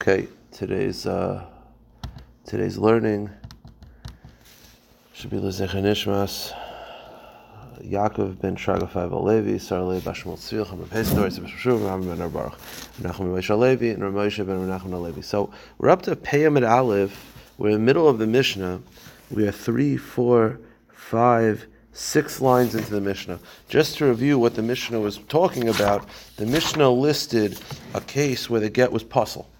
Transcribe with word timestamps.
Okay, 0.00 0.28
today's 0.52 1.06
uh, 1.06 1.44
today's 2.44 2.78
learning 2.78 3.30
should 5.12 5.30
be 5.30 5.38
Lezecha 5.38 5.82
Nishmas 5.82 6.54
Yaakov 7.82 8.40
ben 8.40 8.54
Shagafai 8.54 9.10
Levi, 9.20 9.58
Sarle 9.58 10.00
Bashmul 10.00 10.38
Tzvil, 10.38 10.64
Chamar 10.66 10.86
Pesdor, 10.86 11.26
Sebashushuv, 11.26 11.84
Ram 11.84 12.02
ben 12.02 12.18
Arbarach, 12.18 12.54
Menachem 13.00 13.26
Moshe 13.26 13.58
Levi, 13.58 13.86
and 13.86 14.00
ben 14.00 14.12
Menachem 14.12 15.02
Levi. 15.02 15.20
So 15.20 15.52
we're 15.78 15.90
up 15.90 16.02
to 16.02 16.14
Peyamid 16.14 16.70
Aleph. 16.70 17.34
We're 17.58 17.70
in 17.70 17.72
the 17.72 17.80
middle 17.80 18.06
of 18.06 18.18
the 18.18 18.26
Mishnah. 18.28 18.80
We 19.32 19.48
are 19.48 19.52
three, 19.52 19.96
four, 19.96 20.60
five, 20.92 21.66
six 21.92 22.40
lines 22.40 22.76
into 22.76 22.92
the 22.92 23.00
Mishnah. 23.00 23.40
Just 23.68 23.98
to 23.98 24.06
review 24.06 24.38
what 24.38 24.54
the 24.54 24.62
Mishnah 24.62 25.00
was 25.00 25.18
talking 25.28 25.68
about, 25.68 26.08
the 26.36 26.46
Mishnah 26.46 26.88
listed 26.88 27.60
a 27.94 28.00
case 28.00 28.48
where 28.48 28.60
the 28.60 28.70
get 28.70 28.92
was 28.92 29.02
puzzle. 29.02 29.50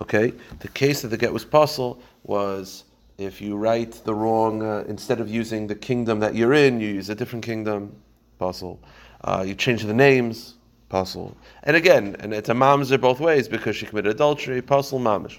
Okay, 0.00 0.32
the 0.60 0.68
case 0.68 1.04
of 1.04 1.10
the 1.10 1.16
get 1.16 1.32
was 1.32 1.44
puzzle 1.44 2.00
was 2.24 2.84
if 3.18 3.40
you 3.40 3.56
write 3.56 3.92
the 4.04 4.14
wrong 4.14 4.62
uh, 4.62 4.84
instead 4.88 5.20
of 5.20 5.28
using 5.28 5.66
the 5.66 5.74
kingdom 5.74 6.20
that 6.20 6.34
you're 6.34 6.54
in, 6.54 6.80
you 6.80 6.88
use 6.88 7.10
a 7.10 7.14
different 7.14 7.44
kingdom, 7.44 7.94
puzzle. 8.38 8.80
Uh, 9.22 9.44
you 9.46 9.54
change 9.54 9.82
the 9.82 9.92
names, 9.92 10.54
puzzle. 10.88 11.36
And 11.64 11.76
again, 11.76 12.16
and 12.20 12.32
it's 12.32 12.48
a 12.48 12.54
mamzer 12.54 12.98
both 12.98 13.20
ways 13.20 13.46
because 13.46 13.76
she 13.76 13.84
committed 13.84 14.14
adultery, 14.14 14.62
puzzle, 14.62 14.98
mamish. 14.98 15.38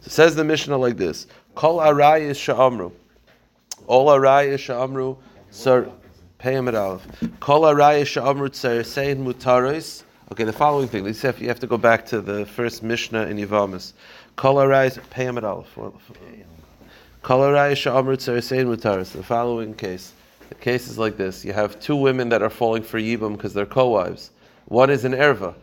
So 0.00 0.08
says 0.08 0.34
the 0.34 0.44
Mishnah 0.44 0.76
like 0.78 0.96
this: 0.96 1.26
Kol 1.54 1.78
arayis 1.78 2.36
sha'amru, 2.36 2.92
all 3.86 4.06
arayis 4.06 4.58
sha'amru, 4.58 5.18
sir, 5.50 5.90
payim 6.40 6.68
it 6.68 6.74
aleph. 6.74 7.06
Kol 7.40 7.62
arayis 7.62 8.06
sha'amru 8.06 8.48
tzeresein 8.48 9.22
mutaris. 9.22 10.02
Okay, 10.32 10.44
the 10.44 10.50
following 10.54 10.88
thing. 10.88 11.04
Let's 11.04 11.22
you 11.22 11.48
have 11.48 11.60
to 11.60 11.66
go 11.66 11.76
back 11.76 12.06
to 12.06 12.22
the 12.22 12.46
first 12.46 12.82
Mishnah 12.82 13.26
in 13.26 13.36
Yivamis. 13.36 13.92
Kol 14.34 14.54
arayis 14.54 14.98
payim 15.10 15.36
it 15.36 15.44
aleph. 15.44 15.74
Kol 17.20 17.40
arayis 17.40 17.76
sha'amru 17.76 18.16
tzeresein 18.16 18.64
mutaris. 18.64 19.12
The 19.12 19.22
following 19.22 19.74
case. 19.74 20.14
The 20.48 20.54
case 20.54 20.88
is 20.88 20.96
like 20.96 21.18
this: 21.18 21.44
You 21.44 21.52
have 21.52 21.78
two 21.80 21.96
women 21.96 22.30
that 22.30 22.40
are 22.40 22.48
falling 22.48 22.82
for 22.82 22.98
yibum 22.98 23.36
because 23.36 23.52
they're 23.52 23.66
co-wives. 23.66 24.30
One 24.68 24.88
is 24.88 25.04
an 25.04 25.12
erva. 25.12 25.54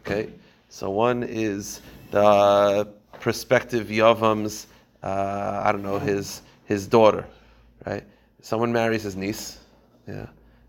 Okay, 0.00 0.28
so 0.68 0.90
one 0.90 1.22
is 1.22 1.80
the 2.10 2.86
prospective 3.20 3.86
Yavam's, 3.86 4.66
uh, 5.02 5.62
I 5.64 5.72
don't 5.72 5.82
know, 5.82 5.98
his 5.98 6.42
his 6.66 6.86
daughter, 6.86 7.24
right? 7.86 8.04
Someone 8.42 8.74
marries 8.74 9.04
his 9.04 9.16
niece, 9.16 9.56
yeah, 10.06 10.26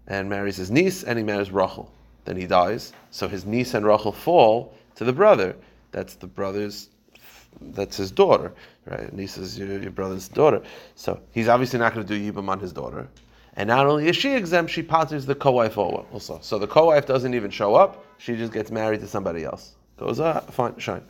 and 0.08 0.30
marries 0.30 0.56
his 0.56 0.72
niece, 0.72 1.04
and 1.04 1.18
he 1.18 1.26
marries 1.26 1.52
Rachel. 1.52 1.92
Then 2.30 2.38
he 2.38 2.46
dies, 2.46 2.94
so 3.10 3.28
his 3.28 3.44
niece 3.48 3.74
and 3.74 3.84
Rachel 3.84 4.12
fall 4.12 4.76
to 4.94 5.04
the 5.04 5.12
brother. 5.12 5.56
That's 5.92 6.14
the 6.14 6.28
brother's, 6.28 6.90
that's 7.60 7.98
his 7.98 8.12
daughter, 8.12 8.54
right? 8.86 9.12
Niece 9.12 9.40
is 9.40 9.58
your, 9.58 9.82
your 9.82 9.90
brother's 9.90 10.28
daughter. 10.28 10.62
So 10.94 11.20
he's 11.32 11.48
obviously 11.48 11.80
not 11.80 11.96
going 11.96 12.06
to 12.06 12.20
do 12.20 12.32
Yibam 12.32 12.48
on 12.48 12.60
his 12.60 12.72
daughter. 12.72 13.08
And 13.56 13.68
not 13.68 13.88
only 13.88 14.08
is 14.08 14.16
she 14.16 14.36
exempt, 14.36 14.72
she 14.72 14.84
patters 14.84 15.26
the 15.26 15.34
co-wife 15.34 15.76
also. 15.76 16.38
So 16.44 16.60
the 16.60 16.68
co-wife 16.68 17.08
doesn't 17.08 17.34
even 17.34 17.50
show 17.50 17.74
up; 17.74 18.06
she 18.20 18.36
just 18.36 18.54
gets 18.54 18.70
married 18.70 19.00
to 19.00 19.08
somebody 19.08 19.44
else. 19.44 19.74
Goes 19.98 20.20
up, 20.20 20.54
fine, 20.54 20.78
shine. 20.78 21.04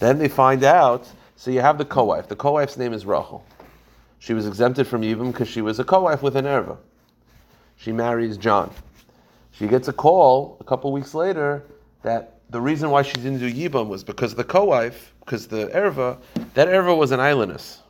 Then 0.00 0.18
they 0.18 0.26
find 0.26 0.64
out. 0.64 1.08
So 1.36 1.52
you 1.52 1.60
have 1.60 1.78
the 1.78 1.84
co-wife. 1.84 2.26
The 2.26 2.34
co-wife's 2.34 2.76
name 2.76 2.92
is 2.92 3.06
Rachel. 3.06 3.44
She 4.18 4.34
was 4.34 4.48
exempted 4.48 4.88
from 4.88 5.02
Yibam 5.02 5.30
because 5.30 5.46
she 5.46 5.62
was 5.62 5.78
a 5.78 5.84
co-wife 5.84 6.22
with 6.22 6.34
an 6.34 6.46
erva. 6.46 6.76
She 7.76 7.92
marries 7.92 8.36
John. 8.36 8.72
She 9.60 9.68
gets 9.68 9.88
a 9.88 9.92
call 9.92 10.56
a 10.58 10.64
couple 10.64 10.90
weeks 10.90 11.12
later 11.12 11.66
that 12.02 12.38
the 12.48 12.58
reason 12.58 12.88
why 12.88 13.02
she 13.02 13.12
didn't 13.12 13.40
do 13.40 13.52
Yibam 13.52 13.88
was 13.88 14.02
because 14.02 14.34
the 14.34 14.42
co-wife, 14.42 15.12
because 15.20 15.48
the 15.48 15.66
erva, 15.74 16.16
that 16.54 16.66
erva 16.66 16.96
was 16.96 17.10
an 17.10 17.20
islandess, 17.20 17.80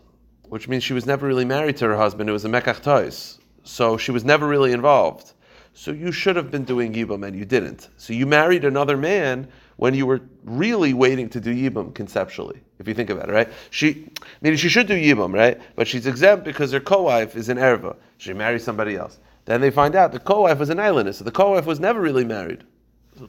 which 0.48 0.66
means 0.66 0.82
she 0.82 0.94
was 0.94 1.06
never 1.06 1.28
really 1.28 1.44
married 1.44 1.76
to 1.76 1.84
her 1.84 1.96
husband. 1.96 2.28
It 2.28 2.32
was 2.32 2.44
a 2.44 2.48
mekach 2.48 2.82
tois. 2.82 3.38
So 3.62 3.96
she 3.96 4.10
was 4.10 4.24
never 4.24 4.48
really 4.48 4.72
involved. 4.72 5.34
So 5.72 5.92
you 5.92 6.10
should 6.10 6.34
have 6.34 6.50
been 6.50 6.64
doing 6.64 6.92
Yibam 6.92 7.24
and 7.24 7.36
you 7.36 7.44
didn't. 7.44 7.88
So 7.98 8.14
you 8.14 8.26
married 8.26 8.64
another 8.64 8.96
man 8.96 9.46
when 9.76 9.94
you 9.94 10.06
were 10.06 10.22
really 10.42 10.92
waiting 10.92 11.28
to 11.28 11.40
do 11.40 11.54
Yibam 11.54 11.94
conceptually, 11.94 12.60
if 12.80 12.88
you 12.88 12.94
think 12.94 13.10
about 13.10 13.28
it, 13.28 13.32
right? 13.32 13.48
She, 13.70 14.08
I 14.20 14.24
meaning 14.40 14.58
she 14.58 14.68
should 14.68 14.88
do 14.88 15.00
Yibam, 15.00 15.32
right? 15.32 15.60
But 15.76 15.86
she's 15.86 16.08
exempt 16.08 16.44
because 16.44 16.72
her 16.72 16.80
co-wife 16.80 17.36
is 17.36 17.48
an 17.48 17.58
erva. 17.58 17.94
She 18.18 18.32
marries 18.32 18.64
somebody 18.64 18.96
else. 18.96 19.20
Then 19.50 19.60
they 19.60 19.72
find 19.72 19.96
out 19.96 20.12
the 20.12 20.20
co-wife 20.20 20.60
was 20.60 20.70
an 20.70 20.78
islandess, 20.78 21.16
so 21.16 21.24
the 21.24 21.32
co-wife 21.32 21.66
was 21.66 21.80
never 21.80 22.00
really 22.00 22.24
married. 22.24 22.62
So 23.18 23.28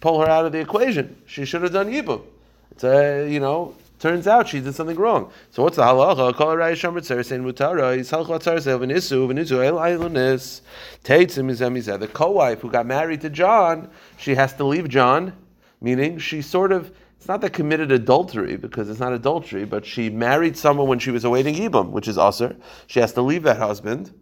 pull, 0.00 0.20
her 0.20 0.28
out 0.28 0.44
of 0.44 0.50
the 0.50 0.58
equation. 0.58 1.22
She 1.24 1.44
should 1.44 1.62
have 1.62 1.72
done 1.72 1.88
Yibam. 1.88 2.24
It's 2.72 2.82
a, 2.82 3.30
you 3.30 3.38
know, 3.38 3.72
turns 4.00 4.26
out 4.26 4.48
she 4.48 4.58
did 4.58 4.74
something 4.74 4.96
wrong. 4.96 5.30
So 5.52 5.62
what's 5.62 5.76
the 5.76 5.84
halacha? 5.84 6.34
Kol 6.34 6.48
aray 6.48 6.72
shomer 6.72 6.98
tzeresein 6.98 7.44
mutara 7.44 7.96
is 7.96 8.10
halcha 8.10 8.40
tzeresein 8.40 8.80
v'nisu 8.80 9.28
v'nisu 9.28 9.64
el 9.64 9.76
islandess. 9.76 10.62
Teitzim 11.04 11.48
is 11.76 11.86
The 11.86 12.08
co-wife 12.08 12.62
who 12.62 12.68
got 12.68 12.84
married 12.86 13.20
to 13.20 13.30
John, 13.30 13.88
she 14.16 14.34
has 14.34 14.52
to 14.54 14.64
leave 14.64 14.88
John 14.88 15.32
meaning 15.80 16.18
she 16.18 16.42
sort 16.42 16.72
of 16.72 16.90
it's 17.16 17.28
not 17.28 17.40
that 17.42 17.52
committed 17.52 17.92
adultery 17.92 18.56
because 18.56 18.88
it's 18.88 19.00
not 19.00 19.12
adultery, 19.12 19.64
but 19.64 19.86
she 19.86 20.10
married 20.10 20.56
someone 20.56 20.88
when 20.88 20.98
she 20.98 21.10
was 21.12 21.24
awaiting 21.24 21.54
yibam, 21.54 21.90
which 21.90 22.08
is 22.08 22.18
usher. 22.18 22.56
She 22.88 23.00
has 23.00 23.12
to 23.14 23.22
leave 23.22 23.42
that 23.44 23.58
husband, 23.58 24.12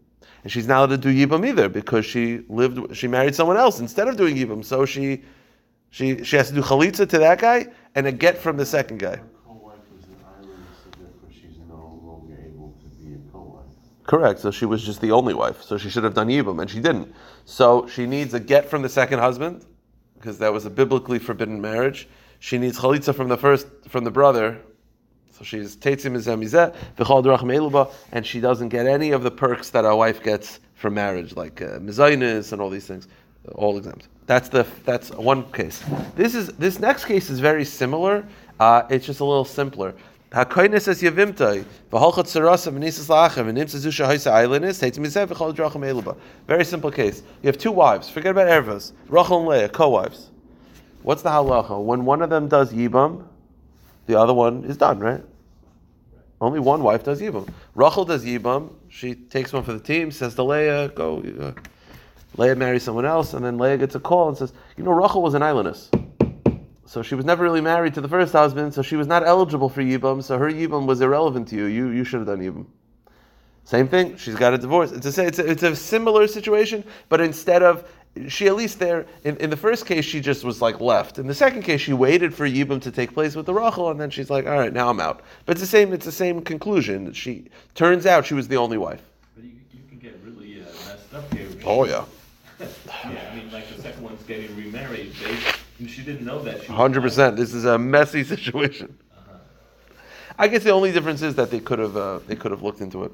and 0.45 0.53
she's 0.53 0.69
not 0.69 0.79
allowed 0.79 0.91
to 0.91 0.99
do 0.99 1.27
yibam 1.27 1.47
either 1.47 1.69
because 1.69 2.05
she 2.07 2.45
lived 2.49 2.95
she 2.95 3.09
married 3.09 3.35
someone 3.35 3.57
else 3.57 3.81
instead 3.81 4.09
of 4.09 4.17
doing 4.17 4.37
yibam. 4.37 4.65
So 4.65 4.85
she 4.85 5.23
she 5.91 6.23
she 6.23 6.37
has 6.37 6.49
to 6.49 6.55
do 6.55 6.63
chalitza 6.63 7.09
to 7.09 7.19
that 7.19 7.41
guy 7.41 7.67
and 7.95 8.07
a 8.07 8.13
get 8.13 8.37
from 8.39 8.59
the 8.59 8.67
second 8.67 8.99
guy. 8.99 9.21
Correct. 14.07 14.39
So 14.39 14.51
she 14.51 14.67
was 14.67 14.85
just 14.85 15.01
the 15.01 15.13
only 15.13 15.33
wife. 15.33 15.63
So 15.63 15.79
she 15.79 15.89
should 15.89 16.05
have 16.05 16.13
done 16.13 16.29
yibam, 16.29 16.61
and 16.61 16.71
she 16.71 16.79
didn't. 16.79 17.15
So 17.47 17.89
she 17.89 18.07
needs 18.07 18.35
a 18.35 18.41
get 18.41 18.69
from 18.69 18.83
the 18.83 18.89
second 18.89 19.19
husband 19.19 19.65
because 20.15 20.39
that 20.39 20.53
was 20.53 20.67
a 20.67 20.71
biblically 20.71 21.19
forbidden 21.19 21.59
marriage. 21.59 22.07
She 22.39 22.59
needs 22.59 22.79
chalitza 22.79 23.15
from 23.15 23.29
the 23.29 23.39
first, 23.39 23.67
from 23.89 24.05
the 24.05 24.11
brother. 24.11 24.61
So 25.37 25.43
she's 25.43 25.75
tetzim 25.75 26.13
mizeh 26.13 26.73
v'chal 26.97 27.93
and 28.13 28.25
she 28.25 28.41
doesn't 28.41 28.69
get 28.69 28.87
any 28.87 29.11
of 29.11 29.25
the 29.25 29.33
perks 29.33 29.69
that 29.71 29.85
a 29.85 29.95
wife 29.95 30.23
gets 30.23 30.61
from 30.77 30.95
marriage, 30.95 31.35
like 31.35 31.61
uh, 31.61 31.75
and 31.75 32.61
all 32.61 32.71
these 32.71 32.87
things, 32.87 33.09
all 33.57 33.77
exempt. 33.77 34.07
That's 34.27 34.49
the 34.49 34.65
that's 34.85 35.11
one 35.11 35.51
case. 35.51 35.83
This 36.15 36.37
is 36.37 36.49
this 36.53 36.79
next 36.79 37.07
case 37.07 37.31
is 37.31 37.41
very 37.41 37.65
similar. 37.65 38.25
Uh, 38.61 38.83
it's 38.89 39.07
just 39.07 39.19
a 39.19 39.25
little 39.25 39.45
simpler. 39.45 39.97
Hakoines 40.31 40.87
es 40.87 41.03
yevimtai 41.03 41.65
v'holchat 41.91 42.27
sarasa 42.27 42.73
v'nisas 42.73 43.09
lachem 43.09 43.47
v'nimsa 43.47 43.85
zusha 43.85 44.07
hoisa 44.07 44.31
islandis 44.31 44.79
tates 44.79 44.99
mizeh 44.99 45.27
v'chol 45.27 45.53
drachim 45.53 45.83
eluba. 45.83 46.17
Very 46.47 46.65
simple 46.65 46.93
case. 46.93 47.25
You 47.43 47.49
have 47.49 47.59
two 47.59 47.73
wives. 47.73 48.09
Forget 48.09 48.31
about 48.31 48.47
ervas. 48.47 48.93
Rachel 49.09 49.41
and 49.41 49.49
Leah, 49.49 49.69
co-wives. 49.69 50.31
What's 51.03 51.23
the 51.23 51.31
halacha? 51.31 51.83
When 51.83 52.05
one 52.05 52.23
of 52.23 52.31
them 52.31 52.47
does 52.47 52.73
yibam, 52.73 53.25
the 54.07 54.19
other 54.19 54.35
one 54.35 54.65
is 54.65 54.77
done, 54.77 54.99
right? 54.99 55.23
Only 56.41 56.61
one 56.61 56.83
wife 56.83 57.05
does 57.05 57.21
yibam. 57.21 57.49
Rachel 57.75 58.05
does 58.05 58.25
yibam. 58.25 58.71
She 58.89 59.15
takes 59.15 59.53
one 59.53 59.63
for 59.63 59.73
the 59.73 59.81
team. 59.81 60.11
Says 60.11 60.35
to 60.35 60.43
Leah, 60.43 60.89
"Go." 60.89 61.23
Uh, 61.41 61.53
Leah 62.37 62.57
marries 62.57 62.83
someone 62.83 63.07
else, 63.07 63.33
and 63.35 63.45
then 63.45 63.59
Leah 63.59 63.79
gets 63.79 63.95
a 63.95 64.01
call 64.01 64.29
and 64.29 64.37
says, 64.37 64.53
"You 64.77 64.85
know, 64.85 64.93
Rachel 64.93 65.23
was 65.23 65.35
an 65.35 65.43
islandess." 65.43 65.91
So 66.87 67.03
she 67.03 67.15
was 67.15 67.25
never 67.25 67.43
really 67.43 67.61
married 67.61 67.95
to 67.95 68.01
the 68.01 68.09
first 68.09 68.33
husband, 68.33 68.75
so 68.75 68.83
she 68.83 68.97
was 68.97 69.07
not 69.07 69.27
eligible 69.27 69.69
for 69.69 69.83
Yibam, 69.83 70.23
so 70.23 70.39
her 70.39 70.51
Yibam 70.51 70.87
was 70.87 71.01
irrelevant 71.01 71.49
to 71.49 71.57
you. 71.57 71.65
You, 71.65 71.89
you 71.89 72.05
should 72.05 72.19
have 72.19 72.27
done 72.27 72.41
Yibam. 72.41 72.67
Same 73.65 73.89
thing, 73.89 74.17
she's 74.17 74.35
got 74.35 74.53
a 74.53 74.59
divorce. 74.59 74.93
It's 74.93 75.19
a, 75.19 75.27
it's 75.27 75.39
a, 75.39 75.51
it's 75.51 75.63
a 75.63 75.75
similar 75.75 76.27
situation, 76.29 76.85
but 77.09 77.21
instead 77.21 77.63
of, 77.63 77.89
she 78.29 78.47
at 78.47 78.55
least 78.55 78.79
there, 78.79 79.07
in, 79.25 79.37
in 79.39 79.51
the 79.51 79.57
first 79.57 79.87
case, 79.87 80.05
she 80.05 80.21
just 80.21 80.45
was 80.45 80.63
like 80.63 80.81
left. 80.81 81.19
In 81.19 81.27
the 81.27 81.35
second 81.35 81.63
case, 81.63 81.81
she 81.81 81.93
waited 81.93 82.33
for 82.35 82.47
Yibam 82.47 82.81
to 82.83 82.91
take 82.91 83.13
place 83.13 83.35
with 83.35 83.47
the 83.47 83.55
Rachel, 83.55 83.91
and 83.91 84.01
then 84.01 84.11
she's 84.11 84.31
like, 84.31 84.47
all 84.47 84.59
right, 84.59 84.73
now 84.73 84.89
I'm 84.89 85.01
out. 85.01 85.23
But 85.47 85.53
it's 85.53 85.61
the 85.61 85.67
same, 85.67 85.93
it's 85.93 86.05
the 86.05 86.13
same 86.13 86.41
conclusion. 86.41 87.13
She, 87.13 87.47
turns 87.75 88.07
out 88.07 88.25
she 88.25 88.35
was 88.35 88.47
the 88.47 88.57
only 88.57 88.79
wife. 88.79 89.03
But 89.35 89.45
you, 89.45 89.53
you 89.73 89.81
can 89.89 89.99
get 89.99 90.19
really 90.25 90.61
uh, 90.61 90.65
messed 90.65 91.15
up 91.15 91.35
here. 91.35 91.49
Oh, 91.65 91.85
yeah. 91.85 92.05
yeah, 92.61 93.31
I 93.33 93.35
mean, 93.35 93.51
like 93.51 93.69
the 93.75 93.83
second 93.83 94.03
one's 94.05 94.23
getting 94.25 94.55
remarried. 94.57 95.13
They, 95.15 95.87
she 95.87 96.03
didn't 96.03 96.25
know 96.25 96.41
that. 96.43 96.65
Hundred 96.67 97.03
percent. 97.03 97.37
This 97.37 97.53
is 97.53 97.65
a 97.65 97.77
messy 97.77 98.23
situation. 98.35 98.97
Uh-huh. 99.13 99.39
I 100.39 100.49
guess 100.49 100.63
the 100.63 100.71
only 100.71 100.93
difference 100.93 101.23
is 101.23 101.35
that 101.35 101.51
they 101.51 101.61
could 101.61 101.79
have 101.81 101.97
uh, 101.97 102.21
they 102.27 102.37
could 102.37 102.53
have 102.53 102.63
looked 102.63 102.81
into 102.81 103.05
it. 103.05 103.13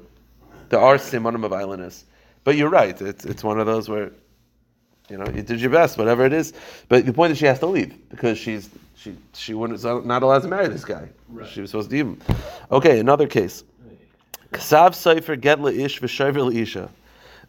There 0.69 0.79
are 0.79 0.95
simonim 0.95 1.43
of 1.43 1.51
islandness, 1.51 2.05
but 2.43 2.55
you're 2.55 2.69
right. 2.69 2.99
It's 3.01 3.25
it's 3.25 3.43
one 3.43 3.59
of 3.59 3.65
those 3.65 3.89
where, 3.89 4.11
you 5.11 5.17
know, 5.17 5.27
you 5.27 5.41
did 5.41 5.59
your 5.59 5.69
best, 5.69 5.97
whatever 5.97 6.25
it 6.25 6.33
is. 6.33 6.53
But 6.87 7.05
the 7.05 7.13
point 7.13 7.33
is, 7.33 7.37
she 7.37 7.45
has 7.45 7.59
to 7.59 7.65
leave 7.67 7.93
because 8.09 8.37
she's 8.37 8.69
she 8.95 9.15
she 9.33 9.53
wouldn't 9.53 9.83
not 10.05 10.23
allowed 10.23 10.43
to 10.43 10.47
marry 10.47 10.67
this 10.69 10.85
guy. 10.85 11.09
Right. 11.29 11.47
She 11.49 11.61
was 11.61 11.71
supposed 11.71 11.89
to 11.89 11.97
even. 11.97 12.21
Okay, 12.71 12.99
another 12.99 13.27
case. 13.27 13.63
Ksav 14.53 14.91
Seifer 14.91 15.39
get 15.39 15.59
leish 15.59 15.99
v'shover 15.99 16.51
leisha. 16.51 16.89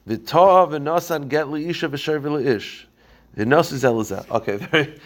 V'toa 0.09 0.69
v'nosan 0.69 1.29
get 1.29 1.47
leisha 1.47 1.89
v'shover 1.89 2.43
leish. 2.43 2.87
The 3.35 3.47
nos 3.47 3.73
is 3.73 3.85
elazah. 3.85 4.29
Okay, 4.31 4.57
very. 4.71 4.99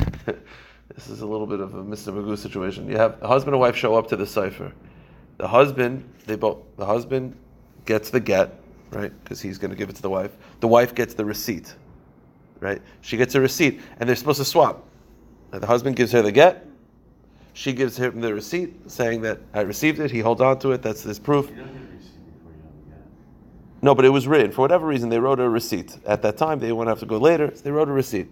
This 0.95 1.09
is 1.09 1.21
a 1.21 1.27
little 1.27 1.47
bit 1.47 1.61
of 1.61 1.75
a 1.75 1.85
Mr. 1.85 2.13
Magoo 2.13 2.39
situation. 2.39 2.89
You 2.89 2.97
have 2.97 3.23
a 3.23 3.29
husband 3.29 3.55
and 3.55 3.61
wife 3.61 3.77
show 3.77 3.97
up 3.97 4.09
to 4.09 4.17
the 4.17 4.25
sofer. 4.25 4.73
The 5.37 5.47
husband, 5.47 6.09
they 6.25 6.37
both, 6.37 6.59
the 6.79 6.87
husband 6.87 7.37
gets 7.85 8.09
the 8.09 8.21
get, 8.21 8.59
right? 8.93 9.13
Because 9.23 9.43
he's 9.43 9.59
going 9.59 9.71
to 9.71 9.77
give 9.77 9.91
it 9.91 9.97
to 9.97 10.03
the 10.03 10.09
wife. 10.09 10.35
The 10.61 10.69
wife 10.69 10.95
gets 10.95 11.13
the 11.13 11.25
receipt, 11.27 11.75
right? 12.61 12.81
She 13.01 13.17
gets 13.17 13.35
a 13.35 13.41
receipt, 13.41 13.81
and 13.99 14.09
they're 14.09 14.17
supposed 14.17 14.39
to 14.39 14.45
swap. 14.45 14.85
And 15.53 15.63
the 15.63 15.67
husband 15.67 15.97
gives 15.97 16.13
her 16.13 16.23
the 16.23 16.33
get. 16.33 16.67
She 17.53 17.73
gives 17.73 17.97
him 17.97 18.21
the 18.21 18.35
receipt, 18.35 18.91
saying 18.91 19.23
that 19.23 19.41
I 19.55 19.63
received 19.63 19.99
it. 20.01 20.11
He 20.11 20.21
holds 20.21 20.41
on 20.41 20.59
to 20.59 20.73
it. 20.73 20.83
That's 20.83 21.03
his 21.03 21.19
proof. 21.19 21.51
No, 23.83 23.95
but 23.95 24.05
it 24.05 24.11
was 24.11 24.27
written. 24.27 24.53
For 24.53 24.63
whatever 24.63 24.87
reason, 24.87 25.09
they 25.09 25.19
wrote 25.19 25.41
a 25.41 25.49
receipt. 25.49 25.97
At 26.07 26.23
that 26.23 26.37
time, 26.37 26.59
they 26.59 26.73
wouldn't 26.73 26.91
have 26.91 27.01
to 27.01 27.07
go 27.07 27.19
later. 27.19 27.53
So 27.55 27.63
they 27.63 27.71
wrote 27.71 27.89
a 27.89 27.93
receipt. 27.93 28.29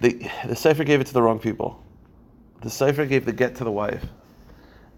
The, 0.00 0.14
the 0.46 0.54
sofer 0.54 0.86
gave 0.86 1.00
it 1.00 1.06
to 1.08 1.12
the 1.12 1.22
wrong 1.22 1.38
people. 1.38 1.82
The 2.62 2.68
sofer 2.68 3.08
gave 3.08 3.24
the 3.24 3.32
get 3.32 3.54
to 3.56 3.64
the 3.64 3.72
wife 3.72 4.04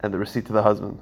and 0.01 0.13
the 0.13 0.19
receipt 0.19 0.47
to 0.47 0.53
the 0.53 0.63
husband. 0.63 0.99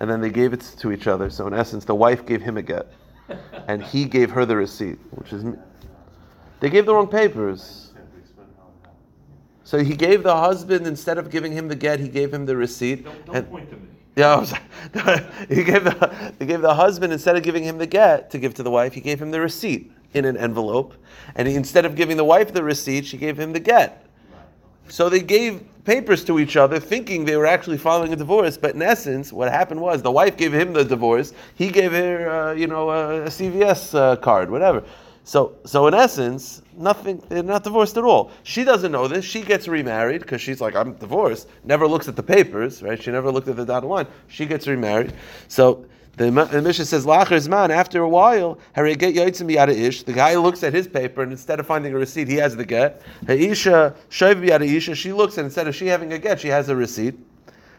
And 0.00 0.10
then 0.10 0.20
they 0.20 0.30
gave 0.30 0.52
it 0.52 0.60
to 0.78 0.92
each 0.92 1.06
other. 1.06 1.30
So 1.30 1.46
in 1.46 1.54
essence, 1.54 1.84
the 1.84 1.94
wife 1.94 2.26
gave 2.26 2.42
him 2.42 2.56
a 2.56 2.62
get. 2.62 2.92
And 3.68 3.82
he 3.82 4.04
gave 4.04 4.30
her 4.30 4.44
the 4.44 4.56
receipt, 4.56 4.98
which 5.12 5.32
is... 5.32 5.44
They 6.62 6.70
gave 6.70 6.86
the 6.86 6.94
wrong 6.94 7.08
papers. 7.08 7.90
So 9.64 9.78
he 9.78 9.96
gave 9.96 10.22
the 10.22 10.36
husband, 10.36 10.86
instead 10.86 11.18
of 11.18 11.28
giving 11.28 11.50
him 11.50 11.66
the 11.66 11.74
get, 11.74 11.98
he 11.98 12.08
gave 12.08 12.32
him 12.32 12.46
the 12.46 12.56
receipt. 12.56 13.02
Don't, 13.04 13.26
don't 13.26 13.36
and, 13.36 13.50
point 13.50 13.70
to 13.70 13.76
me. 13.76 13.82
yeah, 14.14 14.34
I 14.34 14.36
was- 14.36 14.52
he 15.48 15.64
gave 15.64 15.82
the 15.82 16.32
he 16.38 16.46
gave 16.46 16.60
the 16.60 16.74
husband 16.74 17.12
instead 17.12 17.36
of 17.36 17.42
giving 17.42 17.64
him 17.64 17.78
the 17.78 17.86
get 17.86 18.30
to 18.30 18.38
give 18.38 18.54
to 18.54 18.62
the 18.62 18.70
wife, 18.70 18.92
he 18.94 19.00
gave 19.00 19.20
him 19.20 19.32
the 19.32 19.40
receipt 19.40 19.90
in 20.14 20.24
an 20.24 20.36
envelope, 20.36 20.94
and 21.34 21.48
he, 21.48 21.56
instead 21.56 21.84
of 21.84 21.96
giving 21.96 22.16
the 22.16 22.24
wife 22.24 22.52
the 22.52 22.62
receipt, 22.62 23.06
she 23.06 23.16
gave 23.16 23.36
him 23.36 23.52
the 23.52 23.60
get. 23.60 24.06
So 24.86 25.08
they 25.08 25.20
gave 25.20 25.64
papers 25.84 26.22
to 26.26 26.38
each 26.38 26.56
other, 26.56 26.78
thinking 26.78 27.24
they 27.24 27.36
were 27.36 27.46
actually 27.46 27.78
filing 27.78 28.12
a 28.12 28.16
divorce. 28.16 28.56
But 28.56 28.76
in 28.76 28.82
essence, 28.82 29.32
what 29.32 29.50
happened 29.50 29.80
was 29.80 30.00
the 30.00 30.12
wife 30.12 30.36
gave 30.36 30.52
him 30.52 30.74
the 30.74 30.84
divorce. 30.84 31.32
He 31.56 31.70
gave 31.70 31.90
her, 31.90 32.30
uh, 32.30 32.52
you 32.52 32.68
know, 32.68 32.90
a, 32.90 33.22
a 33.22 33.28
CVS 33.28 33.98
uh, 33.98 34.14
card, 34.16 34.48
whatever. 34.48 34.84
So, 35.24 35.54
so 35.64 35.86
in 35.86 35.94
essence, 35.94 36.62
nothing. 36.76 37.22
They're 37.28 37.42
not 37.42 37.62
divorced 37.62 37.96
at 37.96 38.04
all. 38.04 38.32
She 38.42 38.64
doesn't 38.64 38.90
know 38.90 39.06
this. 39.06 39.24
She 39.24 39.42
gets 39.42 39.68
remarried 39.68 40.22
because 40.22 40.40
she's 40.40 40.60
like, 40.60 40.74
I'm 40.74 40.94
divorced. 40.94 41.48
Never 41.64 41.86
looks 41.86 42.08
at 42.08 42.16
the 42.16 42.22
papers, 42.22 42.82
right? 42.82 43.00
She 43.00 43.10
never 43.12 43.30
looked 43.30 43.48
at 43.48 43.56
the 43.56 43.64
dotted 43.64 43.88
line. 43.88 44.06
She 44.28 44.46
gets 44.46 44.66
remarried. 44.66 45.12
So. 45.48 45.84
The, 46.18 46.30
the 46.30 46.60
Mishnah 46.60 46.84
says, 46.84 47.06
"Lacher 47.06 47.40
man." 47.48 47.70
After 47.70 48.02
a 48.02 48.08
while, 48.08 48.58
get 48.76 49.16
ish. 49.16 50.02
The 50.02 50.12
guy 50.12 50.36
looks 50.36 50.62
at 50.62 50.74
his 50.74 50.86
paper, 50.86 51.22
and 51.22 51.32
instead 51.32 51.58
of 51.58 51.66
finding 51.66 51.94
a 51.94 51.96
receipt, 51.96 52.28
he 52.28 52.34
has 52.34 52.54
the 52.54 52.66
get. 52.66 53.00
Ha'isha 53.26 53.96
isha. 54.10 54.94
She 54.94 55.12
looks, 55.14 55.38
and 55.38 55.46
instead 55.46 55.68
of 55.68 55.74
she 55.74 55.86
having 55.86 56.12
a 56.12 56.18
get, 56.18 56.38
she 56.38 56.48
has 56.48 56.68
a 56.68 56.76
receipt. 56.76 57.14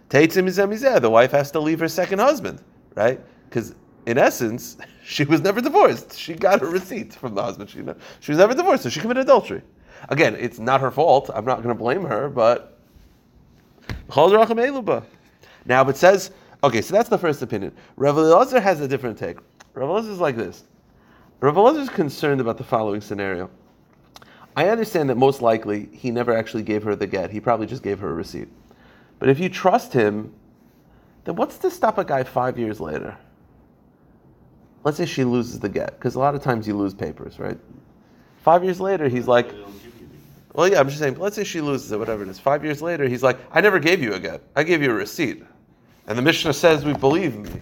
The 0.10 1.10
wife 1.12 1.32
has 1.32 1.52
to 1.52 1.60
leave 1.60 1.80
her 1.80 1.88
second 1.88 2.18
husband, 2.18 2.60
right? 2.96 3.22
Because 3.48 3.76
in 4.06 4.18
essence, 4.18 4.78
she 5.04 5.24
was 5.26 5.42
never 5.42 5.62
divorced. 5.62 6.18
She 6.18 6.34
got 6.34 6.62
a 6.62 6.66
receipt 6.66 7.14
from 7.14 7.36
the 7.36 7.44
husband. 7.44 7.70
She, 7.70 7.82
she 8.20 8.32
was 8.32 8.38
never 8.38 8.54
divorced, 8.54 8.84
so 8.84 8.90
she 8.90 9.00
committed 9.00 9.24
adultery. 9.24 9.62
Again, 10.10 10.36
it's 10.36 10.60
not 10.60 10.82
her 10.82 10.92
fault. 10.92 11.30
I'm 11.34 11.46
not 11.46 11.58
going 11.58 11.76
to 11.76 11.82
blame 11.82 12.04
her, 12.04 12.30
but 12.30 12.78
now, 15.66 15.88
it 15.88 15.98
says, 15.98 16.32
okay, 16.64 16.82
so 16.82 16.94
that's 16.94 17.10
the 17.10 17.18
first 17.18 17.42
opinion. 17.42 17.74
Rav 17.96 18.16
Elazar 18.16 18.62
has 18.62 18.82
a 18.82 18.88
different 18.88 19.18
take. 19.18 19.38
Rav 19.74 19.90
Elazar 19.90 20.12
is 20.12 20.20
like 20.20 20.36
this. 20.36 20.64
Rav 21.40 21.56
Elazar 21.56 21.82
is 21.82 21.90
concerned 21.90 22.42
about 22.42 22.58
the 22.58 22.64
following 22.64 23.02
scenario. 23.02 23.50
I 24.56 24.70
understand 24.70 25.10
that 25.10 25.16
most 25.16 25.42
likely 25.42 25.90
he 25.92 26.12
never 26.12 26.32
actually 26.36 26.64
gave 26.64 26.84
her 26.84 26.96
the 26.96 27.08
get. 27.08 27.32
He 27.32 27.40
probably 27.40 27.66
just 27.66 27.82
gave 27.82 28.00
her 28.00 28.10
a 28.10 28.14
receipt. 28.14 28.50
But 29.20 29.30
if 29.30 29.40
you 29.40 29.50
trust 29.50 29.94
him, 29.94 30.34
then 31.24 31.36
what's 31.36 31.58
to 31.60 31.72
stop 31.72 31.98
a 31.98 32.06
guy 32.06 32.24
five 32.24 32.60
years 32.60 32.80
later? 32.80 33.18
Let's 34.84 34.98
say 34.98 35.06
she 35.06 35.24
loses 35.24 35.60
the 35.60 35.70
get, 35.70 35.98
because 35.98 36.16
a 36.16 36.20
lot 36.20 36.36
of 36.36 36.44
times 36.44 36.68
you 36.68 36.76
lose 36.76 36.94
papers, 36.94 37.40
right? 37.40 37.58
Five 38.44 38.64
years 38.64 38.82
later, 38.82 39.08
he's 39.08 39.28
like, 39.28 39.54
well, 40.54 40.68
yeah, 40.68 40.80
I'm 40.80 40.88
just 40.88 41.00
saying, 41.00 41.18
let's 41.18 41.36
say 41.36 41.44
she 41.44 41.62
loses 41.62 41.92
it, 41.92 41.98
whatever 41.98 42.24
it 42.24 42.30
is. 42.30 42.40
Five 42.40 42.64
years 42.64 42.82
later, 42.82 43.08
he's 43.08 43.24
like, 43.24 43.40
I 43.52 43.62
never 43.62 43.80
gave 43.80 44.04
you 44.04 44.14
a 44.14 44.20
get. 44.20 44.42
I 44.56 44.64
gave 44.64 44.82
you 44.82 44.92
a 44.92 44.94
receipt. 44.94 45.44
And 46.08 46.18
the 46.18 46.22
Mishnah 46.22 46.54
says, 46.54 46.84
we 46.84 46.94
believe 46.94 47.38
me. 47.38 47.62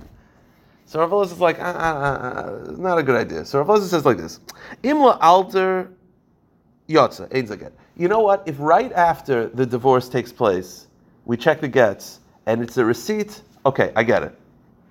So 0.87 0.99
Rav 0.99 1.31
is 1.31 1.39
like, 1.39 1.57
ah, 1.61 1.73
ah, 1.77 2.43
ah, 2.67 2.71
not 2.71 2.97
a 2.97 3.03
good 3.03 3.15
idea. 3.15 3.45
So 3.45 3.61
Rav 3.61 3.81
says 3.81 4.03
like 4.03 4.17
this, 4.17 4.41
Imla 4.83 5.17
alter 5.21 5.89
yotza, 6.89 7.33
ein 7.33 7.47
zaget. 7.47 7.71
You 7.95 8.09
know 8.09 8.19
what? 8.19 8.43
If 8.45 8.55
right 8.59 8.91
after 8.91 9.47
the 9.47 9.65
divorce 9.65 10.09
takes 10.09 10.33
place, 10.33 10.87
we 11.23 11.37
check 11.37 11.61
the 11.61 11.67
gets, 11.67 12.19
and 12.45 12.61
it's 12.61 12.75
a 12.77 12.83
receipt, 12.83 13.41
okay, 13.65 13.93
I 13.95 14.03
get 14.03 14.23
it. 14.23 14.37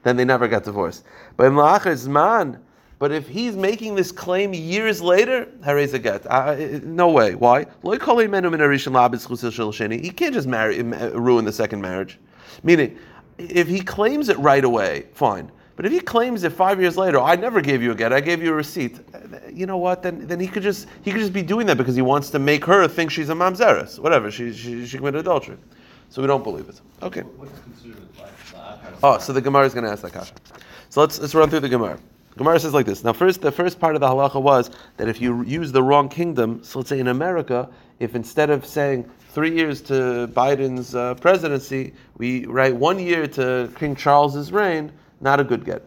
Then 0.03 0.17
they 0.17 0.25
never 0.25 0.49
got 0.49 0.65
divorced. 0.65 1.05
But 1.37 1.47
in 1.47 1.55
La'achar 1.55 1.93
Zman, 1.93 2.59
but 2.99 3.13
if 3.13 3.27
he's 3.29 3.57
making 3.57 3.95
this 3.95 4.13
claim 4.13 4.53
years 4.53 5.01
later, 5.01 5.49
harei 5.63 5.89
zaget. 5.89 6.27
Uh, 6.29 6.81
no 6.85 7.09
way. 7.11 7.35
Why? 7.35 7.65
He 10.03 10.11
can't 10.11 10.35
just 10.35 10.47
marry, 10.47 10.83
ruin 10.83 11.45
the 11.47 11.53
second 11.53 11.81
marriage. 11.81 12.19
Meaning, 12.63 12.99
if 13.39 13.69
he 13.69 13.81
claims 13.81 14.29
it 14.29 14.39
right 14.39 14.65
away, 14.65 15.07
fine. 15.15 15.51
But 15.77 15.87
if 15.87 15.93
he 15.93 16.01
claims 16.01 16.45
it 16.45 16.53
five 16.53 16.79
years 16.79 16.99
later, 16.99 17.19
I 17.19 17.37
never 17.37 17.63
gave 17.63 17.83
you 17.83 17.93
a 17.93 17.95
get, 17.95 18.13
I 18.13 18.21
gave 18.21 18.43
you 18.43 18.51
a 18.51 18.55
receipt. 18.55 19.01
You 19.51 19.65
know 19.65 19.79
what? 19.79 20.03
Then, 20.03 20.27
then 20.27 20.39
he 20.39 20.47
could 20.47 20.63
just 20.63 20.87
he 21.01 21.11
could 21.11 21.21
just 21.21 21.33
be 21.33 21.41
doing 21.41 21.67
that 21.69 21.79
because 21.79 21.95
he 21.95 22.03
wants 22.03 22.29
to 22.31 22.39
make 22.39 22.67
her 22.67 22.87
think 22.87 23.11
she's 23.11 23.31
a 23.31 23.35
mamzeres, 23.35 23.99
whatever. 23.99 24.31
She, 24.31 24.53
she 24.53 24.85
she 24.85 24.99
committed 24.99 25.21
adultery. 25.21 25.57
So 26.11 26.21
we 26.21 26.29
don't 26.29 26.45
believe 26.45 26.69
it. 26.69 26.83
Okay. 27.03 27.23
What's 27.23 27.59
considered 27.61 28.13
la'achar 28.13 28.40
Oh, 29.03 29.19
so 29.19 29.33
the 29.33 29.41
Gemara 29.41 29.67
is 29.67 29.75
going 29.75 29.85
to 29.85 29.91
ask 29.91 30.03
that 30.03 30.13
kasha. 30.13 30.35
So 30.91 31.01
let's 31.01 31.19
let's 31.19 31.35
run 31.35 31.49
through 31.49 31.61
the 31.61 31.69
Gemara. 31.69 31.99
Gemara 32.37 32.61
says 32.61 32.75
like 32.75 32.87
this. 32.87 33.03
Now, 33.03 33.13
first, 33.13 33.41
the 33.41 33.53
first 33.53 33.81
part 33.81 33.95
of 33.95 34.01
the 34.01 34.07
halacha 34.07 34.41
was 34.41 34.71
that 34.97 35.09
if 35.09 35.21
you 35.21 35.43
use 35.43 35.73
the 35.73 35.83
wrong 35.83 36.09
kingdom, 36.09 36.63
so 36.63 36.79
let's 36.79 36.89
say 36.89 37.01
in 37.01 37.09
America, 37.09 37.69
if 37.99 38.15
instead 38.15 38.51
of 38.51 38.65
saying 38.65 39.11
three 39.33 39.55
years 39.55 39.81
to 39.83 40.29
Biden's 40.33 40.95
uh, 40.95 41.15
presidency, 41.15 41.93
we 42.19 42.47
write 42.47 42.75
one 42.75 42.99
year 42.99 43.27
to 43.27 43.71
King 43.79 43.97
Charles's 43.97 44.53
reign, 44.53 44.93
not 45.21 45.41
a 45.41 45.45
good 45.45 45.65
get. 45.65 45.85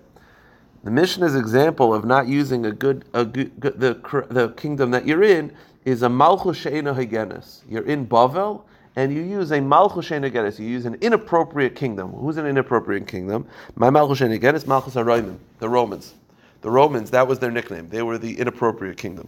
The 0.84 0.92
Mishnah's 0.92 1.36
example 1.36 1.94
of 1.94 2.04
not 2.04 2.28
using 2.28 2.66
a 2.66 2.72
good, 2.72 3.06
a 3.14 3.24
good, 3.24 3.58
good 3.60 3.80
the 3.80 3.94
the 4.30 4.50
kingdom 4.50 4.92
that 4.92 5.08
you're 5.08 5.24
in 5.24 5.52
is 5.86 6.02
a 6.02 6.10
malchus 6.10 6.58
she'ena 6.58 6.94
hagenes. 6.94 7.62
You're 7.70 7.86
in 7.86 8.06
Bavel, 8.06 8.64
and 8.96 9.14
you 9.14 9.22
use 9.22 9.52
a 9.52 9.60
malchus 9.60 10.06
she'ena 10.06 10.30
hagenes. 10.30 10.60
You 10.60 10.68
use 10.68 10.86
an 10.86 10.96
inappropriate 11.02 11.76
kingdom. 11.76 12.12
Who's 12.12 12.38
an 12.38 12.46
inappropriate 12.46 13.08
kingdom? 13.08 13.48
My 13.76 13.90
malchus 13.90 14.20
she'ena 14.20 14.38
hagenes, 14.38 14.68
malchus 14.68 14.96
haroimim, 14.96 15.38
the 15.60 15.70
Romans. 15.70 16.16
The 16.62 16.70
Romans, 16.70 17.12
that 17.12 17.28
was 17.28 17.40
their 17.40 17.52
nickname. 17.52 17.90
They 17.90 18.04
were 18.04 18.18
the 18.18 18.40
inappropriate 18.40 18.98
kingdom. 18.98 19.28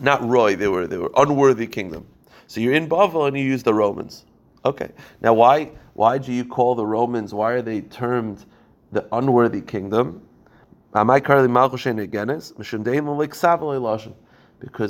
Not 0.00 0.26
Roy, 0.26 0.56
they 0.56 0.68
were 0.68 0.86
they 0.86 0.96
were 0.96 1.10
unworthy 1.16 1.66
kingdom. 1.66 2.06
So 2.46 2.60
you're 2.60 2.72
in 2.72 2.88
Bavel 2.88 3.28
and 3.28 3.36
you 3.36 3.44
use 3.44 3.62
the 3.62 3.74
Romans. 3.74 4.24
Okay. 4.64 4.90
Now 5.20 5.34
why 5.34 5.72
why 5.94 6.18
do 6.18 6.32
you 6.32 6.44
call 6.44 6.74
the 6.74 6.86
Romans? 6.86 7.34
Why 7.34 7.52
are 7.52 7.62
they 7.62 7.82
termed 7.82 8.44
the 8.92 9.06
unworthy 9.12 9.60
kingdom? 9.60 10.22
Because 10.92 11.44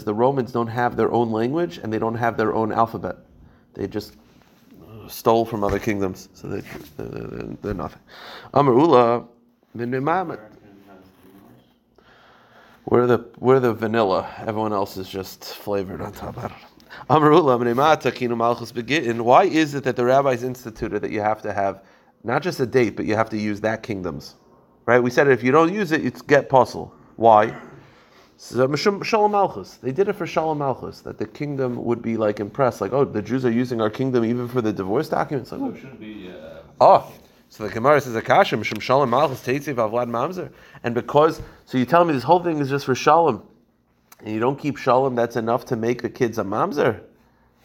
the 0.05 0.15
Romans 0.15 0.53
don't 0.53 0.69
have 0.69 0.97
their 0.97 1.13
own 1.13 1.33
language 1.33 1.79
and 1.79 1.93
they 1.93 1.99
don't 1.99 2.15
have 2.15 2.37
their 2.37 2.55
own 2.55 2.73
alphabet. 2.73 3.17
They 3.75 3.87
just 3.87 4.17
stole 5.09 5.45
from 5.45 5.65
other 5.65 5.79
kingdoms, 5.79 6.29
so 6.35 6.49
they, 6.49 6.62
they're, 6.97 7.57
they're 7.62 7.75
nothing. 7.75 8.00
Amar 8.55 8.75
Ula, 8.75 9.25
we're 12.87 13.07
the 13.07 13.25
we're 13.39 13.61
the 13.61 13.73
vanilla. 13.73 14.29
Everyone 14.39 14.73
else 14.73 14.97
is 14.97 15.09
just 15.09 15.45
flavored 15.45 16.00
on 16.00 16.12
top. 16.12 16.39
I 16.39 16.49
don't 16.49 16.50
know. 16.50 16.67
Why 19.25 19.45
is 19.45 19.75
it 19.75 19.85
that 19.85 19.97
the 19.97 20.05
rabbis 20.05 20.43
instituted 20.43 21.00
that 21.00 21.11
you 21.11 21.21
have 21.21 21.41
to 21.43 21.53
have 21.53 21.83
not 22.25 22.43
just 22.43 22.61
a 22.61 22.67
date, 22.67 22.97
but 22.97 23.07
you 23.07 23.15
have 23.15 23.31
to 23.31 23.39
use 23.39 23.61
that 23.61 23.83
kingdom's? 23.83 24.35
Right? 24.87 25.00
We 25.00 25.11
said 25.11 25.29
if 25.29 25.45
you 25.45 25.53
don't 25.53 25.73
use 25.73 25.93
it, 25.93 26.05
it's 26.05 26.21
get 26.21 26.49
puzzle. 26.49 26.93
Why? 27.17 27.57
So, 28.43 28.75
Shalom 28.75 29.33
Malchus. 29.33 29.75
They 29.83 29.93
did 29.93 30.09
it 30.09 30.15
for 30.15 30.27
Shalom 30.27 30.59
Malchus, 30.59 31.03
that 31.03 31.19
the 31.19 31.27
kingdom 31.27 31.85
would 31.85 32.01
be 32.01 32.17
like 32.17 32.41
impressed, 32.41 32.81
like, 32.81 32.95
oh, 32.95 33.05
the 33.05 33.21
Jews 33.21 33.45
are 33.45 33.51
using 33.51 33.83
our 33.83 33.91
kingdom 33.91 34.25
even 34.25 34.49
for 34.49 34.63
the 34.63 34.73
divorce 34.73 35.11
documents. 35.11 35.53
Like, 35.53 35.61
So 35.61 35.67
oh, 35.67 35.71
it 35.71 35.77
shouldn't 35.77 36.01
be. 36.01 36.31
Uh, 36.31 36.63
Oh, 36.81 37.13
so 37.51 37.65
the 37.69 37.69
Gemara 37.69 38.01
says 38.01 38.17
Akasha 38.17 38.57
Mishum 38.57 38.81
Shalom 38.81 39.11
Malchus 39.11 39.41
Teitziv 39.43 39.75
Avlad 39.75 40.09
Mamzer, 40.09 40.51
and 40.83 40.95
because 40.95 41.43
so 41.67 41.77
you 41.77 41.85
tell 41.85 42.03
me 42.07 42.15
this 42.15 42.23
whole 42.23 42.43
thing 42.43 42.59
is 42.61 42.71
just 42.71 42.87
for 42.87 42.95
Shalom, 42.95 43.43
and 44.21 44.33
you 44.33 44.41
don't 44.41 44.59
keep 44.59 44.79
Shalom, 44.79 45.15
that's 45.15 45.37
enough 45.37 45.67
to 45.67 45.77
make 45.77 46.01
the 46.01 46.09
kids 46.09 46.39
a 46.39 46.43
Mamzer. 46.43 46.99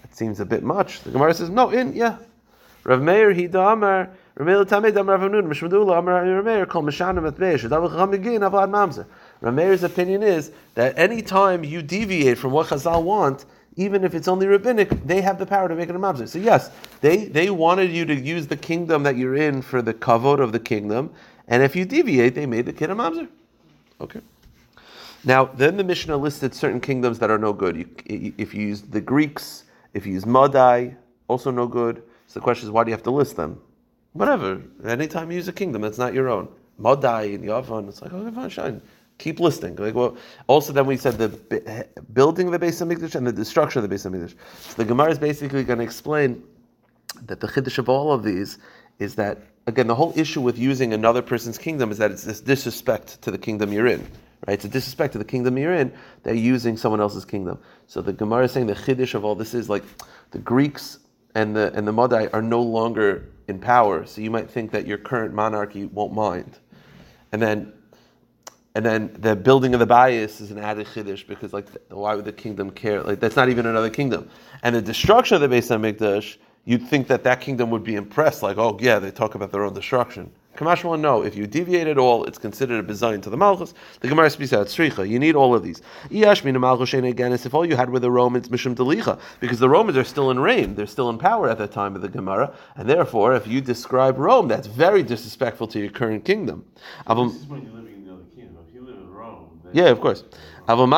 That 0.02 0.14
seems 0.14 0.42
a 0.42 0.46
bit 0.46 0.62
much. 0.62 1.04
The 1.04 1.12
Gemara 1.12 1.34
says 1.34 1.50
no, 1.50 1.70
in 1.70 1.96
yeah. 1.96 2.18
Rav 2.84 3.02
Meir 3.02 3.32
he 3.32 3.48
damar 3.48 4.12
Rav 4.36 4.46
Meir 4.46 4.66
tamei 4.66 4.94
Rav 4.94 5.32
Nun 5.32 5.48
Mishmadula 5.48 6.00
Amar 6.00 6.26
Rav 6.26 6.44
Meir 6.44 6.66
kol 6.66 6.84
Mishanim 6.84 7.26
at 7.26 7.36
Beish 7.36 7.68
Davar 7.70 7.90
Chacham 7.90 8.12
Begin 8.12 8.42
Avlad 8.42 8.70
Mamzer. 8.70 9.06
Rav 9.42 9.54
Meir's 9.54 9.84
opinion 9.84 10.24
is 10.24 10.52
that 10.76 10.98
any 10.98 11.22
time 11.22 11.64
you 11.64 11.82
deviate 11.82 12.38
from 12.38 12.52
what 12.52 12.68
Chazal 12.68 13.04
want, 13.04 13.46
even 13.76 14.04
if 14.04 14.16
it's 14.16 14.28
only 14.28 14.48
rabbinic, 14.48 14.90
they 15.06 15.22
have 15.22 15.38
the 15.38 15.46
power 15.46 15.68
to 15.68 15.76
make 15.76 15.90
it 15.90 15.96
a 15.96 16.00
mamzer. 16.00 16.28
So 16.28 16.40
yes, 16.40 16.72
they, 17.02 17.26
they 17.26 17.50
wanted 17.50 17.92
you 17.92 18.06
to 18.06 18.16
use 18.16 18.48
the 18.48 18.56
kingdom 18.56 19.04
that 19.04 19.18
you're 19.18 19.36
in 19.36 19.62
for 19.62 19.82
the 19.82 19.94
kavod 19.94 20.40
of 20.40 20.52
the 20.52 20.60
kingdom, 20.60 21.12
and 21.48 21.62
if 21.62 21.76
you 21.76 21.86
deviate, 21.86 22.36
they 22.36 22.46
made 22.46 22.66
the 22.66 22.74
kid 22.74 22.90
a 22.90 22.96
mamzer. 22.96 23.28
Okay. 24.00 24.22
Now, 25.26 25.46
then 25.46 25.76
the 25.76 25.84
Mishnah 25.84 26.16
listed 26.16 26.54
certain 26.54 26.80
kingdoms 26.80 27.18
that 27.20 27.32
are 27.32 27.38
no 27.38 27.52
good. 27.52 27.76
You, 27.76 28.34
if 28.38 28.54
you 28.54 28.68
use 28.68 28.82
the 28.82 29.02
Greeks, 29.02 29.64
if 29.94 30.06
you 30.06 30.14
use 30.14 30.26
Madai, 30.26 30.96
also 31.28 31.50
no 31.50 31.68
good. 31.68 32.04
So 32.28 32.40
the 32.40 32.44
question 32.44 32.68
is, 32.68 32.72
why 32.72 32.84
do 32.84 32.92
you 32.92 32.94
have 32.94 33.04
to 33.04 33.12
list 33.12 33.36
them? 33.36 33.60
Whatever. 34.14 34.62
Anytime 34.86 35.32
you 35.32 35.38
use 35.38 35.48
a 35.48 35.54
kingdom 35.54 35.82
that's 35.82 35.98
not 35.98 36.14
your 36.14 36.30
own. 36.30 36.48
Madai 36.78 37.24
and 37.24 37.44
Yavan, 37.44 37.90
it's 37.90 38.02
like, 38.02 38.14
okay, 38.14 38.36
fine, 38.36 38.50
shine. 38.50 38.82
Keep 39.18 39.40
listing. 39.40 39.76
Like, 39.78 39.96
well, 39.96 40.18
also 40.48 40.74
then 40.74 40.86
we 40.86 40.98
said 40.98 41.18
the 41.18 41.88
building 42.14 42.48
of 42.48 42.52
the 42.52 42.60
base 42.60 42.82
of 42.82 42.90
Mikdash 42.90 43.16
and 43.16 43.26
the 43.26 43.32
destruction 43.32 43.80
of 43.80 43.84
the 43.84 43.90
base 43.90 44.06
of 44.06 44.14
Mikdash. 44.14 44.36
So 44.62 44.74
the 44.76 44.86
Gemara 44.86 45.12
is 45.12 45.20
basically 45.20 45.64
going 45.64 45.80
to 45.80 45.86
explain 45.86 46.44
that 47.24 47.40
the 47.40 47.48
chiddush 47.48 47.78
of 47.78 47.88
all 47.88 48.12
of 48.12 48.24
these 48.24 48.58
is 49.00 49.16
that 49.16 49.40
again 49.68 49.88
the 49.88 49.96
whole 49.96 50.14
issue 50.18 50.42
with 50.42 50.58
using 50.58 50.94
another 50.94 51.22
person's 51.22 51.58
kingdom 51.58 51.92
is 51.92 51.98
that 51.98 52.12
it's 52.12 52.24
this 52.24 52.42
disrespect 52.42 53.22
to 53.22 53.32
the 53.32 53.38
kingdom 53.38 53.72
you're 53.72 53.88
in. 53.88 54.06
Right? 54.46 54.56
It's 54.56 54.66
a 54.66 54.70
disrespect 54.70 55.14
to 55.14 55.18
the 55.18 55.26
kingdom 55.26 55.58
you're 55.58 55.74
in. 55.74 55.94
They're 56.24 56.34
using 56.34 56.76
someone 56.76 57.00
else's 57.00 57.26
kingdom. 57.26 57.58
So 57.88 58.02
the 58.02 58.14
Gemara 58.14 58.46
is 58.46 58.52
saying 58.52 58.68
the 58.68 58.76
chiddush 58.76 59.14
of 59.14 59.24
all 59.24 59.36
this 59.36 59.54
is 59.54 59.70
like 59.70 59.84
the 60.32 60.40
Greeks 60.40 61.00
and 61.36 61.56
the 61.56 61.72
and 61.74 61.88
the 61.88 61.94
Madai 61.94 62.28
are 62.34 62.42
no 62.42 62.62
longer 62.62 63.30
in 63.48 63.60
power. 63.60 64.06
So 64.06 64.22
you 64.22 64.30
might 64.30 64.50
think 64.50 64.72
that 64.72 64.86
your 64.86 64.98
current 64.98 65.34
monarchy 65.34 65.86
won't 65.86 66.14
mind. 66.14 66.60
And 67.32 67.42
then 67.42 67.74
and 68.76 68.86
then 68.86 69.16
the 69.20 69.36
building 69.36 69.74
of 69.74 69.80
the 69.80 69.86
bias 69.86 70.42
is 70.42 70.52
an 70.52 70.58
added 70.58 70.88
chiddush 70.88 71.26
because 71.28 71.54
like 71.54 71.68
why 71.90 72.16
would 72.16 72.26
the 72.26 72.34
kingdom 72.34 72.70
care? 72.70 73.02
Like 73.02 73.20
that's 73.20 73.36
not 73.36 73.50
even 73.50 73.66
another 73.66 73.90
kingdom. 73.90 74.30
And 74.64 74.76
the 74.76 74.82
destruction 74.82 75.42
of 75.42 75.42
the 75.42 75.56
Beis 75.56 75.70
Hamikdash, 75.70 76.38
you'd 76.66 76.88
think 76.88 77.08
that 77.08 77.24
that 77.24 77.42
kingdom 77.42 77.70
would 77.72 77.84
be 77.84 77.96
impressed. 77.96 78.44
Like 78.44 78.58
oh 78.58 78.78
yeah, 78.82 79.00
they 79.00 79.12
talk 79.12 79.36
about 79.36 79.52
their 79.52 79.64
own 79.64 79.74
destruction. 79.74 80.32
Kamashma, 80.56 80.98
no. 80.98 81.22
If 81.22 81.36
you 81.36 81.48
deviate 81.48 81.88
at 81.88 81.98
all, 81.98 82.24
it's 82.24 82.38
considered 82.38 82.80
a 82.84 82.88
bizayin 82.94 83.22
to 83.24 83.30
the 83.30 83.36
malchus. 83.36 83.74
The 84.00 84.08
Gemara 84.08 84.30
speaks 84.30 84.54
out 84.54 84.68
tzricha. 84.68 85.08
You 85.08 85.20
need 85.20 85.36
all 85.36 85.54
of 85.54 85.64
these. 85.64 85.82
Iyashmin 86.10 86.58
malchus 86.58 86.94
again 86.94 87.34
is 87.34 87.46
if 87.46 87.54
all 87.54 87.66
you 87.66 87.76
had 87.76 87.90
were 87.90 88.00
the 88.00 88.10
Romans 88.10 88.48
mishum 88.48 88.74
delicha, 88.74 89.20
because 89.42 89.60
the 89.60 89.68
Romans 89.68 89.98
are 89.98 90.06
still 90.06 90.32
in 90.32 90.40
reign, 90.40 90.76
they're 90.76 90.88
still 90.88 91.10
in 91.10 91.18
power 91.18 91.50
at 91.50 91.58
the 91.58 91.68
time 91.68 91.94
of 91.94 92.02
the 92.02 92.08
Gemara, 92.08 92.54
and 92.78 92.90
therefore, 92.90 93.36
if 93.36 93.46
you 93.48 93.60
describe 93.60 94.18
Rome, 94.18 94.48
that's 94.48 94.68
very 94.68 95.04
disrespectful 95.04 95.68
to 95.68 95.80
your 95.80 95.90
current 95.90 96.24
kingdom. 96.24 96.64
This 97.06 97.36
is 97.36 97.48
when 97.48 97.64
you're 97.64 97.74
living 97.74 97.94
in 97.96 98.06
the 98.06 98.14
other 98.14 98.24
kingdom. 98.34 98.58
If 98.66 98.74
you 98.74 98.82
live 98.82 98.96
in 98.96 99.12
Rome, 99.12 99.60
yeah, 99.76 99.90
of 99.90 100.00
course. 100.00 100.24
But 100.68 100.80
if 100.80 100.94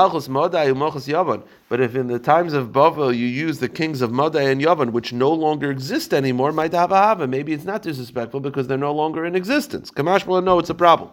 in 1.96 2.08
the 2.08 2.20
times 2.20 2.54
of 2.54 2.72
Bavel 2.72 3.12
you 3.12 3.26
use 3.26 3.58
the 3.58 3.68
kings 3.68 4.04
of 4.04 4.12
Madai 4.12 4.44
and 4.44 4.62
Yavan, 4.62 4.92
which 4.92 5.12
no 5.12 5.32
longer 5.32 5.72
exist 5.72 6.14
anymore, 6.14 6.52
maybe 6.52 7.54
it's 7.54 7.66
not 7.66 7.82
disrespectful 7.82 8.40
because 8.40 8.68
they're 8.68 8.78
no 8.78 8.94
longer 8.94 9.26
in 9.26 9.36
existence. 9.36 9.90
Kamashmala, 9.90 10.44
no, 10.44 10.60
it's 10.60 10.70
a 10.70 10.76
problem. 10.76 11.10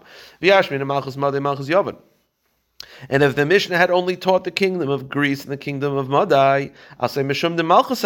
And 3.08 3.22
if 3.22 3.36
the 3.36 3.46
Mishnah 3.46 3.76
had 3.76 3.90
only 3.90 4.16
taught 4.16 4.44
the 4.44 4.50
kingdom 4.50 4.88
of 4.88 5.08
Greece 5.08 5.42
and 5.42 5.52
the 5.52 5.56
kingdom 5.56 5.96
of 5.96 6.08
Madai, 6.08 6.72
I'll 7.00 7.08
say 7.08 7.22
Mishum 7.22 7.56
de 7.56 7.62
Malchus 7.62 8.02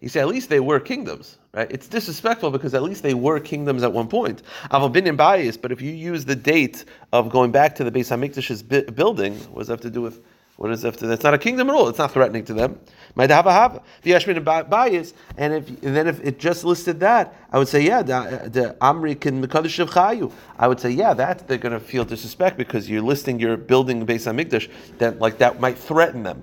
You 0.00 0.08
say 0.08 0.20
at 0.20 0.28
least 0.28 0.48
they 0.48 0.60
were 0.60 0.80
kingdoms, 0.80 1.38
right? 1.52 1.70
It's 1.70 1.88
disrespectful 1.88 2.50
because 2.50 2.74
at 2.74 2.82
least 2.82 3.02
they 3.02 3.14
were 3.14 3.40
kingdoms 3.40 3.82
at 3.82 3.92
one 3.92 4.08
point. 4.08 4.42
I've 4.70 4.92
been 4.92 5.06
in 5.06 5.16
bias, 5.16 5.56
but 5.56 5.72
if 5.72 5.80
you 5.80 5.92
use 5.92 6.24
the 6.24 6.36
date 6.36 6.84
of 7.12 7.30
going 7.30 7.52
back 7.52 7.74
to 7.76 7.84
the 7.84 7.90
Beis 7.90 8.10
Hamikdash's 8.10 8.62
building, 8.62 9.38
what 9.50 9.60
does 9.60 9.68
that 9.68 9.74
have 9.74 9.80
to 9.82 9.90
do 9.90 10.02
with? 10.02 10.20
What 10.56 10.70
is 10.70 10.82
that? 10.82 10.96
That's 10.96 11.22
not 11.22 11.34
a 11.34 11.38
kingdom 11.38 11.68
at 11.68 11.74
all. 11.74 11.88
It's 11.88 11.98
not 11.98 12.12
threatening 12.12 12.44
to 12.46 12.54
them. 12.54 12.80
Might 13.14 13.28
have 13.28 13.46
a 13.46 13.52
have 13.52 13.82
and 14.04 15.54
if 15.54 15.68
and 15.68 15.96
then 15.96 16.06
if 16.06 16.20
it 16.20 16.38
just 16.38 16.64
listed 16.64 17.00
that, 17.00 17.34
I 17.52 17.58
would 17.58 17.68
say 17.68 17.82
yeah, 17.82 18.02
the, 18.02 18.76
Amri 18.80 19.20
can 19.20 19.46
Mekadosh 19.46 19.78
of 19.80 19.90
Chayu. 19.90 20.32
I 20.58 20.66
would 20.66 20.80
say 20.80 20.90
yeah, 20.90 21.12
that 21.14 21.46
they're 21.46 21.58
going 21.58 21.72
to 21.72 21.80
feel 21.80 22.04
disrespect 22.06 22.56
because 22.56 22.88
you're 22.88 23.02
listing 23.02 23.38
your 23.38 23.58
building 23.58 24.04
based 24.06 24.26
on 24.26 24.38
Mikdash. 24.38 24.70
That 24.98 25.18
like 25.18 25.38
that 25.38 25.60
might 25.60 25.76
threaten 25.76 26.22
them, 26.22 26.42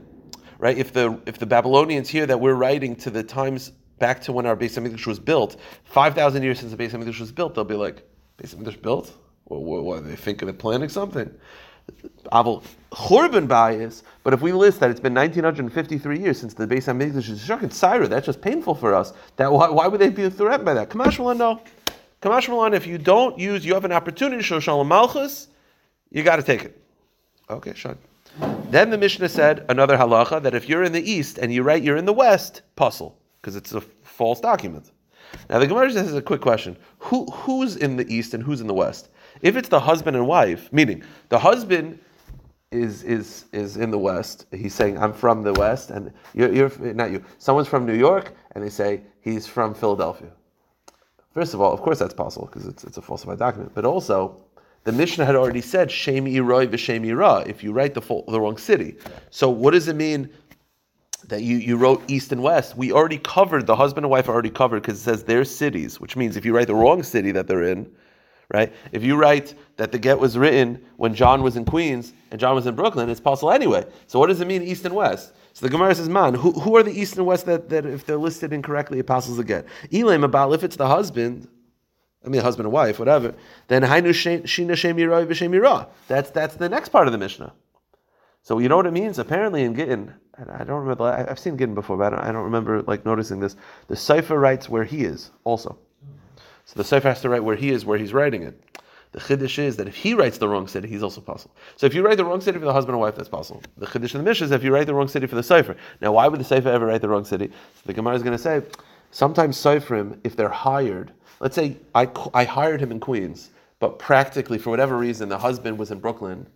right? 0.59 0.77
If 0.77 0.93
the 0.93 1.19
if 1.25 1.39
the 1.39 1.47
Babylonians 1.47 2.09
hear 2.09 2.27
that 2.27 2.39
we're 2.39 2.53
writing 2.53 2.95
to 2.97 3.09
the 3.09 3.23
times 3.23 3.71
back 3.97 4.21
to 4.23 4.31
when 4.31 4.45
our 4.45 4.55
Beis 4.55 4.79
Hamikdash 4.79 5.07
was 5.07 5.19
built, 5.19 5.59
five 5.85 6.13
thousand 6.13 6.43
years 6.43 6.59
since 6.59 6.71
the 6.71 6.77
Beis 6.77 6.91
Hamikdash 6.91 7.19
was 7.19 7.31
built, 7.31 7.55
they'll 7.55 7.63
be 7.63 7.75
like, 7.75 8.07
Beis 8.37 8.55
Hamikdash 8.55 8.79
built? 8.79 9.11
What, 9.45 9.61
what, 9.61 9.83
what, 9.83 10.05
they 10.05 10.15
think 10.15 10.57
planning 10.59 10.89
something? 10.89 11.33
Aval 12.31 12.63
Churban 12.91 13.47
bias, 13.47 14.03
but 14.23 14.33
if 14.33 14.41
we 14.41 14.51
list 14.51 14.79
that 14.79 14.91
it's 14.91 14.99
been 14.99 15.15
1953 15.15 16.19
years 16.19 16.39
since 16.39 16.53
the 16.53 16.67
Beis 16.67 16.85
Hamikdash 16.85 17.29
is 17.29 17.41
struck 17.41 17.63
in 17.63 17.71
Syria, 17.71 18.07
that's 18.07 18.27
just 18.27 18.41
painful 18.41 18.75
for 18.75 18.93
us. 18.93 19.13
That 19.37 19.51
why, 19.51 19.69
why 19.69 19.87
would 19.87 19.99
they 19.99 20.09
be 20.09 20.29
threatened 20.29 20.65
by 20.65 20.75
that? 20.75 20.89
Kamash 20.89 21.17
no. 21.37 21.61
Kamash 22.21 22.73
if 22.73 22.85
you 22.85 22.97
don't 22.97 23.37
use, 23.39 23.65
you 23.65 23.73
have 23.73 23.85
an 23.85 23.91
opportunity 23.91 24.37
to 24.37 24.43
show 24.43 24.59
Shalom 24.59 24.87
Malchus, 24.87 25.47
you 26.11 26.23
got 26.23 26.35
to 26.35 26.43
take 26.43 26.63
it. 26.63 26.79
Okay, 27.49 27.73
Sean. 27.73 27.97
Then 28.69 28.89
the 28.89 28.97
Mishnah 28.97 29.29
said 29.29 29.65
another 29.69 29.97
halacha 29.97 30.41
that 30.43 30.55
if 30.55 30.69
you're 30.69 30.83
in 30.83 30.91
the 30.91 31.11
east 31.11 31.37
and 31.37 31.53
you 31.53 31.63
write 31.63 31.83
you're 31.83 31.97
in 31.97 32.05
the 32.05 32.13
west, 32.13 32.61
puzzle 32.75 33.17
because 33.41 33.55
it's 33.55 33.73
a 33.73 33.81
false 34.03 34.39
document. 34.39 34.91
Now 35.49 35.59
the 35.59 35.67
Gemara 35.67 35.91
says 35.91 36.13
a 36.13 36.21
quick 36.21 36.41
question: 36.41 36.77
Who 36.99 37.25
who's 37.25 37.75
in 37.75 37.97
the 37.97 38.11
east 38.13 38.33
and 38.33 38.43
who's 38.43 38.61
in 38.61 38.67
the 38.67 38.73
west? 38.73 39.09
If 39.43 39.57
it's 39.57 39.69
the 39.69 39.79
husband 39.79 40.15
and 40.15 40.25
wife, 40.25 40.71
meaning 40.71 41.03
the 41.27 41.37
husband 41.37 41.99
is 42.71 43.03
is 43.03 43.45
is 43.51 43.77
in 43.77 43.91
the 43.91 43.99
West, 43.99 44.47
he's 44.51 44.73
saying 44.73 44.97
I'm 44.97 45.13
from 45.13 45.43
the 45.43 45.53
West, 45.53 45.91
and 45.91 46.11
you're, 46.33 46.51
you're 46.51 46.71
not 46.93 47.11
you. 47.11 47.23
Someone's 47.37 47.67
from 47.67 47.85
New 47.85 47.93
York, 47.93 48.33
and 48.55 48.63
they 48.63 48.69
say 48.69 49.01
he's 49.19 49.45
from 49.45 49.75
Philadelphia. 49.75 50.31
First 51.33 51.53
of 51.53 51.61
all, 51.61 51.73
of 51.73 51.81
course 51.81 51.99
that's 51.99 52.13
possible 52.13 52.47
because 52.47 52.65
it's, 52.65 52.85
it's 52.85 52.97
a 52.97 53.01
falsified 53.01 53.37
document. 53.37 53.73
But 53.75 53.83
also, 53.83 54.41
the 54.85 54.93
Mishnah 54.93 55.25
had 55.25 55.35
already 55.35 55.61
said 55.61 55.91
Shem 55.91 56.25
Iroi 56.25 56.67
v'Shem 56.67 57.05
Ira 57.05 57.43
if 57.45 57.63
you 57.63 57.73
write 57.73 57.93
the 57.95 58.01
full, 58.01 58.23
the 58.29 58.39
wrong 58.39 58.57
city. 58.57 58.95
So 59.29 59.49
what 59.49 59.71
does 59.71 59.89
it 59.89 59.97
mean 59.97 60.29
that 61.27 61.41
you, 61.41 61.57
you 61.57 61.75
wrote 61.75 62.01
east 62.07 62.31
and 62.31 62.41
west? 62.41 62.77
We 62.77 62.93
already 62.93 63.17
covered 63.17 63.67
the 63.67 63.75
husband 63.75 64.05
and 64.05 64.11
wife 64.11 64.29
are 64.29 64.33
already 64.33 64.49
covered 64.51 64.83
because 64.83 64.99
it 64.99 65.03
says 65.03 65.23
their 65.23 65.43
cities, 65.43 65.99
which 65.99 66.15
means 66.15 66.37
if 66.37 66.45
you 66.45 66.55
write 66.55 66.67
the 66.67 66.75
wrong 66.75 67.03
city 67.03 67.31
that 67.31 67.47
they're 67.47 67.63
in, 67.63 67.91
right? 68.53 68.71
If 68.91 69.03
you 69.03 69.15
write 69.15 69.55
that 69.77 69.91
the 69.91 69.99
get 69.99 70.19
was 70.19 70.37
written 70.37 70.83
when 70.97 71.15
John 71.15 71.41
was 71.41 71.57
in 71.57 71.65
Queens 71.65 72.13
and 72.31 72.39
John 72.39 72.55
was 72.55 72.67
in 72.67 72.75
Brooklyn, 72.75 73.09
it's 73.09 73.19
possible 73.19 73.51
anyway. 73.51 73.85
So 74.07 74.19
what 74.19 74.27
does 74.27 74.39
it 74.39 74.47
mean 74.47 74.61
east 74.61 74.85
and 74.85 74.95
west? 74.95 75.33
So 75.53 75.65
the 75.65 75.71
Gemara 75.71 75.93
says, 75.95 76.07
man, 76.07 76.35
who, 76.35 76.51
who 76.51 76.75
are 76.77 76.83
the 76.83 76.97
east 76.97 77.17
and 77.17 77.25
west 77.25 77.45
that, 77.47 77.69
that 77.69 77.85
if 77.85 78.05
they're 78.05 78.17
listed 78.17 78.53
incorrectly, 78.53 78.99
apostles 78.99 79.37
the 79.37 79.43
get? 79.43 79.65
Elam 79.91 80.23
about 80.23 80.53
if 80.53 80.63
it's 80.63 80.75
the 80.75 80.87
husband, 80.87 81.47
I 82.25 82.29
mean 82.29 82.41
husband 82.41 82.67
and 82.67 82.73
wife, 82.73 82.99
whatever, 82.99 83.35
then 83.67 83.81
Hainu 83.81 84.09
Shina 84.09 84.43
Shemirah 84.43 85.25
V'Shemirah. 85.27 85.87
That's 86.07 86.29
that's 86.29 86.55
the 86.55 86.69
next 86.69 86.89
part 86.89 87.07
of 87.07 87.11
the 87.11 87.17
Mishnah. 87.17 87.53
So 88.43 88.59
you 88.59 88.69
know 88.69 88.77
what 88.77 88.85
it 88.85 88.93
means? 88.93 89.19
Apparently 89.19 89.63
in 89.63 89.73
Gittin, 89.73 90.13
I 90.37 90.63
don't 90.63 90.81
remember, 90.81 91.03
I've 91.03 91.39
seen 91.39 91.57
Gittin 91.57 91.75
before, 91.75 91.97
but 91.97 92.13
I 92.13 92.15
don't, 92.15 92.19
I 92.19 92.31
don't 92.31 92.43
remember 92.43 92.81
like 92.83 93.05
noticing 93.05 93.39
this. 93.39 93.55
The 93.87 93.95
Sefer 93.95 94.39
writes 94.39 94.67
where 94.67 94.83
he 94.83 95.03
is 95.03 95.31
also. 95.43 95.77
So 96.65 96.73
the 96.75 96.83
Sefer 96.83 97.09
has 97.09 97.21
to 97.21 97.29
write 97.29 97.43
where 97.43 97.55
he 97.55 97.71
is, 97.71 97.85
where 97.85 97.97
he's 97.97 98.13
writing 98.13 98.43
it. 98.43 98.79
The 99.13 99.19
chiddush 99.19 99.59
is 99.59 99.77
that 99.77 99.87
if 99.87 99.95
he 99.95 100.15
writes 100.15 100.39
the 100.39 100.49
wrong 100.49 100.67
city, 100.67 100.87
he's 100.87 101.03
also 101.03 101.21
possible. 101.21 101.55
So 101.75 101.85
if 101.85 101.93
you 101.93 102.03
write 102.03 102.17
the 102.17 102.25
wrong 102.25 102.41
city 102.41 102.57
for 102.57 102.65
the 102.65 102.73
husband 102.73 102.95
and 102.95 103.01
wife, 103.01 103.15
that's 103.15 103.29
possible. 103.29 103.61
The 103.77 103.85
chiddush 103.85 104.15
of 104.15 104.19
the 104.19 104.23
Mishnah 104.23 104.45
is 104.45 104.51
if 104.51 104.63
you 104.63 104.73
write 104.73 104.87
the 104.87 104.95
wrong 104.95 105.07
city 105.07 105.27
for 105.27 105.35
the 105.35 105.43
Sefer. 105.43 105.75
Now, 106.01 106.13
why 106.13 106.27
would 106.27 106.39
the 106.39 106.45
Sefer 106.45 106.69
ever 106.69 106.87
write 106.87 107.01
the 107.01 107.09
wrong 107.09 107.23
city? 107.23 107.47
So 107.47 107.81
the 107.85 107.93
Gemara 107.93 108.15
is 108.15 108.23
going 108.23 108.35
to 108.35 108.41
say, 108.41 108.63
sometimes 109.11 109.55
Seferim, 109.57 110.19
if 110.23 110.35
they're 110.35 110.49
hired, 110.49 111.11
let's 111.39 111.55
say 111.55 111.77
I, 111.93 112.09
I 112.33 112.43
hired 112.43 112.81
him 112.81 112.91
in 112.91 112.99
Queens, 112.99 113.51
but 113.79 113.99
practically, 113.99 114.57
for 114.57 114.71
whatever 114.71 114.97
reason, 114.97 115.29
the 115.29 115.37
husband 115.37 115.77
was 115.77 115.91
in 115.91 115.99
Brooklyn, 115.99 116.47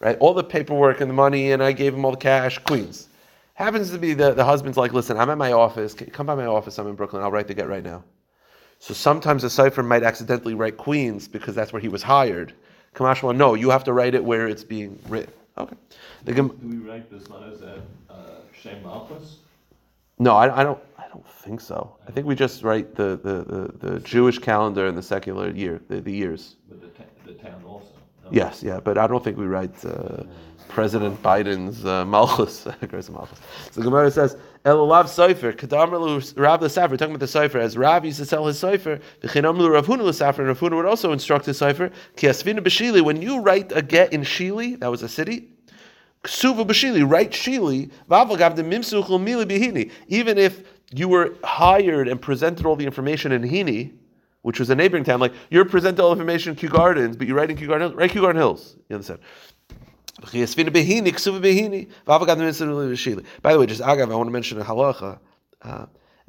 right? 0.00 0.18
All 0.18 0.34
the 0.34 0.44
paperwork 0.44 1.00
and 1.00 1.08
the 1.08 1.14
money, 1.14 1.52
and 1.52 1.62
I 1.62 1.72
gave 1.72 1.94
him 1.94 2.04
all 2.04 2.10
the 2.10 2.18
cash, 2.18 2.58
Queens. 2.58 3.08
Happens 3.54 3.90
to 3.90 3.98
be 3.98 4.12
the, 4.12 4.34
the 4.34 4.44
husband's 4.44 4.76
like, 4.76 4.92
listen, 4.92 5.16
I'm 5.16 5.30
at 5.30 5.38
my 5.38 5.52
office, 5.52 5.94
come 5.94 6.26
by 6.26 6.34
my 6.34 6.46
office, 6.46 6.78
I'm 6.78 6.88
in 6.88 6.94
Brooklyn, 6.94 7.22
I'll 7.22 7.30
write 7.30 7.46
the 7.46 7.54
get 7.54 7.68
right 7.68 7.84
now. 7.84 8.04
So 8.82 8.94
sometimes 8.94 9.44
a 9.44 9.46
sofer 9.46 9.86
might 9.86 10.02
accidentally 10.02 10.54
write 10.54 10.76
Queens 10.76 11.28
because 11.28 11.54
that's 11.54 11.72
where 11.72 11.80
he 11.80 11.86
was 11.86 12.02
hired. 12.02 12.52
Kamashma, 12.96 13.36
no, 13.36 13.54
you 13.54 13.70
have 13.70 13.84
to 13.84 13.92
write 13.92 14.12
it 14.16 14.24
where 14.24 14.48
it's 14.48 14.64
being 14.64 14.98
written. 15.06 15.32
Okay. 15.56 15.76
The 16.24 16.32
Do 16.32 16.52
we 16.64 16.78
write 16.78 17.08
this 17.08 17.30
letters 17.30 17.62
at 17.62 17.78
uh, 18.10 18.40
Shem 18.60 18.82
Malchus? 18.82 19.38
No, 20.18 20.34
I, 20.34 20.62
I, 20.62 20.64
don't. 20.64 20.80
I 20.98 21.06
don't 21.06 21.24
think 21.24 21.60
so. 21.60 21.94
I 22.08 22.10
think 22.10 22.26
we 22.26 22.34
just 22.34 22.64
write 22.64 22.96
the, 22.96 23.20
the, 23.22 23.44
the, 23.44 23.88
the 23.90 24.00
Jewish 24.00 24.40
calendar 24.40 24.88
and 24.88 24.98
the 24.98 25.02
secular 25.02 25.50
year, 25.50 25.80
the, 25.86 26.00
the 26.00 26.10
years. 26.12 26.56
But 26.68 26.80
the, 26.80 26.88
ta- 26.88 27.10
the 27.24 27.34
town 27.34 27.62
also. 27.64 27.86
No? 28.24 28.30
Yes, 28.32 28.64
yeah, 28.64 28.80
but 28.80 28.98
I 28.98 29.06
don't 29.06 29.22
think 29.22 29.38
we 29.38 29.46
write. 29.46 29.84
Uh, 29.84 30.24
President 30.72 31.22
Biden's 31.22 31.84
uh, 31.84 32.02
Malchus. 32.06 32.64
Malchus. 33.10 33.38
So 33.70 33.80
the 33.80 33.82
Gemara 33.82 34.10
says, 34.10 34.38
Elolav 34.64 35.04
Sofer, 35.06 35.52
Kadamr 35.52 36.38
Rav 36.38 36.60
the 36.60 36.70
Safer, 36.70 36.96
talking 36.96 37.14
about 37.14 37.26
the 37.26 37.38
Sofer, 37.38 37.60
as 37.60 37.76
Rav 37.76 38.04
used 38.04 38.18
to 38.18 38.24
sell 38.24 38.46
his 38.46 38.62
Sofer, 38.62 39.00
Vichinamlu 39.20 39.72
Rav 39.72 39.86
Huna 39.86 40.04
the 40.04 40.12
Safer, 40.12 40.42
and 40.42 40.48
Rav 40.48 40.62
would 40.62 40.86
also 40.86 41.12
instruct 41.12 41.46
his 41.46 41.58
Sofer, 41.58 41.92
Kiasvina 42.16 42.60
Bashili, 42.60 43.02
when 43.02 43.20
you 43.20 43.40
write 43.40 43.72
a 43.72 43.82
get 43.82 44.12
in 44.12 44.22
Shili, 44.22 44.78
that 44.78 44.90
was 44.90 45.02
a 45.02 45.08
city, 45.08 45.48
Ksuva 46.24 46.64
b'shili, 46.64 47.08
write 47.08 47.32
shili, 47.32 47.90
v'avagav 48.08 48.54
de 48.54 48.62
mimsuch 48.62 49.06
mili 49.06 49.44
bihini. 49.44 49.90
Even 50.06 50.38
if 50.38 50.62
you 50.92 51.08
were 51.08 51.34
hired 51.42 52.06
and 52.06 52.20
presented 52.20 52.64
all 52.64 52.76
the 52.76 52.86
information 52.86 53.32
in 53.32 53.42
Hini, 53.42 53.92
which 54.42 54.60
was 54.60 54.70
a 54.70 54.74
neighboring 54.76 55.02
town, 55.02 55.18
like 55.18 55.32
you're 55.50 55.64
presented 55.64 56.00
all 56.00 56.10
the 56.10 56.20
information 56.20 56.50
in 56.50 56.56
Kew 56.56 56.68
Gardens, 56.68 57.16
but 57.16 57.26
you're 57.26 57.36
writing 57.36 57.56
Kew 57.56 57.66
Garden 57.66 57.88
Hills, 57.88 57.98
write 57.98 58.10
Kew 58.12 58.20
Garden 58.20 58.40
Hills. 58.40 58.76
You 58.88 58.94
understand? 58.94 59.18
By 63.42 63.52
the 63.52 63.58
way, 63.58 63.66
just 63.66 63.82
agav, 63.82 64.10
I 64.12 64.16
want 64.16 64.28
to 64.28 64.32
mention 64.32 64.60
a 64.60 64.64
halacha. 64.64 65.18
Uh, 65.62 65.86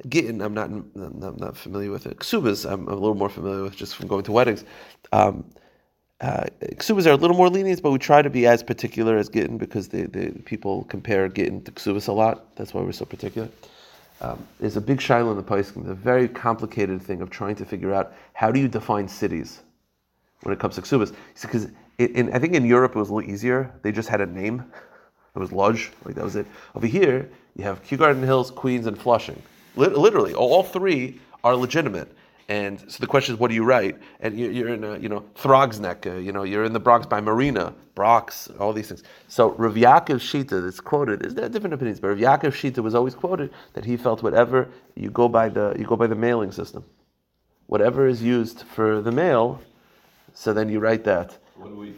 Gittin, 0.08 0.42
I'm 0.42 0.54
not, 0.54 0.68
I'm 0.70 1.36
not 1.38 1.56
familiar 1.56 1.90
with 1.90 2.06
it. 2.06 2.18
Ksubas, 2.18 2.70
I'm 2.70 2.88
a 2.88 2.94
little 2.94 3.14
more 3.14 3.30
familiar 3.30 3.62
with 3.62 3.76
just 3.76 3.96
from 3.96 4.08
going 4.08 4.24
to 4.24 4.32
weddings. 4.32 4.64
Um, 5.12 5.44
uh, 6.20 6.44
Ksubas 6.62 7.06
are 7.06 7.12
a 7.12 7.16
little 7.16 7.36
more 7.36 7.48
lenient, 7.48 7.82
but 7.82 7.90
we 7.90 7.98
try 7.98 8.22
to 8.22 8.30
be 8.30 8.46
as 8.46 8.62
particular 8.62 9.16
as 9.16 9.28
Gittin 9.28 9.58
because 9.58 9.88
the, 9.88 10.06
the 10.06 10.30
people 10.44 10.84
compare 10.84 11.28
Gittin 11.28 11.62
to 11.62 11.72
Ksubas 11.72 12.08
a 12.08 12.12
lot. 12.12 12.54
That's 12.56 12.74
why 12.74 12.82
we're 12.82 12.92
so 12.92 13.04
particular. 13.04 13.48
Um, 14.20 14.46
there's 14.60 14.76
a 14.76 14.80
big 14.80 15.00
shiloh 15.00 15.30
in 15.32 15.36
the 15.36 15.42
Paiskim, 15.42 15.88
a 15.88 15.94
very 15.94 16.28
complicated 16.28 17.02
thing 17.02 17.20
of 17.20 17.30
trying 17.30 17.56
to 17.56 17.64
figure 17.64 17.92
out 17.92 18.14
how 18.32 18.50
do 18.50 18.60
you 18.60 18.68
define 18.68 19.08
cities 19.08 19.60
when 20.42 20.52
it 20.52 20.60
comes 20.60 20.76
to 20.76 20.82
Ksubas. 20.82 21.14
Because 21.40 21.68
I 21.98 22.38
think 22.38 22.54
in 22.54 22.64
Europe 22.64 22.96
it 22.96 22.98
was 22.98 23.10
a 23.10 23.14
little 23.14 23.30
easier. 23.30 23.72
They 23.82 23.92
just 23.92 24.08
had 24.08 24.20
a 24.20 24.26
name. 24.26 24.64
It 25.34 25.38
was 25.38 25.52
Lodz, 25.52 25.90
like 26.04 26.14
that 26.14 26.24
was 26.24 26.36
it. 26.36 26.46
Over 26.74 26.86
here, 26.86 27.28
you 27.56 27.64
have 27.64 27.82
Kew 27.82 27.96
Garden 27.96 28.22
Hills, 28.22 28.50
Queens, 28.50 28.86
and 28.86 28.96
Flushing. 28.96 29.40
Literally, 29.76 30.34
all 30.34 30.62
three 30.62 31.20
are 31.42 31.56
legitimate. 31.56 32.14
And 32.48 32.78
so 32.92 32.98
the 33.00 33.06
question 33.06 33.34
is, 33.34 33.40
what 33.40 33.48
do 33.48 33.54
you 33.54 33.64
write? 33.64 33.96
And 34.20 34.38
you're 34.38 34.74
in, 34.74 34.84
a, 34.84 34.98
you 34.98 35.08
know, 35.08 35.24
Throgs 35.34 35.80
Neck, 35.80 36.04
you 36.04 36.30
know, 36.30 36.42
you're 36.42 36.64
in 36.64 36.74
the 36.74 36.80
Bronx 36.80 37.06
by 37.06 37.20
Marina, 37.20 37.74
Bronx, 37.94 38.50
all 38.60 38.72
these 38.72 38.88
things. 38.88 39.02
So 39.28 39.52
Rav 39.52 39.74
Yaakov 39.74 40.20
Shita, 40.20 40.62
that's 40.62 40.80
quoted, 40.80 41.24
is 41.24 41.34
there 41.34 41.48
different 41.48 41.72
opinions, 41.72 42.00
but 42.00 42.08
Rav 42.08 42.18
Yaakov 42.18 42.52
Shita 42.52 42.82
was 42.82 42.94
always 42.94 43.14
quoted 43.14 43.50
that 43.72 43.84
he 43.84 43.96
felt 43.96 44.22
whatever 44.22 44.68
you 44.94 45.10
go 45.10 45.26
by 45.28 45.48
the 45.48 45.74
you 45.78 45.86
go 45.86 45.96
by 45.96 46.06
the 46.06 46.14
mailing 46.14 46.52
system, 46.52 46.84
whatever 47.66 48.06
is 48.06 48.22
used 48.22 48.62
for 48.62 49.00
the 49.00 49.12
mail, 49.12 49.60
so 50.34 50.52
then 50.52 50.68
you 50.68 50.80
write 50.80 51.04
that. 51.04 51.38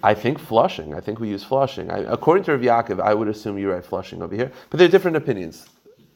I 0.02 0.14
think 0.14 0.38
flushing. 0.38 0.94
I 0.94 1.00
think 1.00 1.18
we 1.18 1.28
use 1.30 1.42
flushing. 1.42 1.90
I, 1.90 1.98
according 1.98 2.44
to 2.44 2.52
Rav 2.56 2.60
Yaakov, 2.60 3.00
I 3.00 3.14
would 3.14 3.28
assume 3.28 3.58
you 3.58 3.70
write 3.70 3.84
flushing 3.84 4.22
over 4.22 4.34
here, 4.34 4.52
but 4.70 4.78
there 4.78 4.86
are 4.86 4.90
different 4.90 5.16
opinions. 5.16 5.66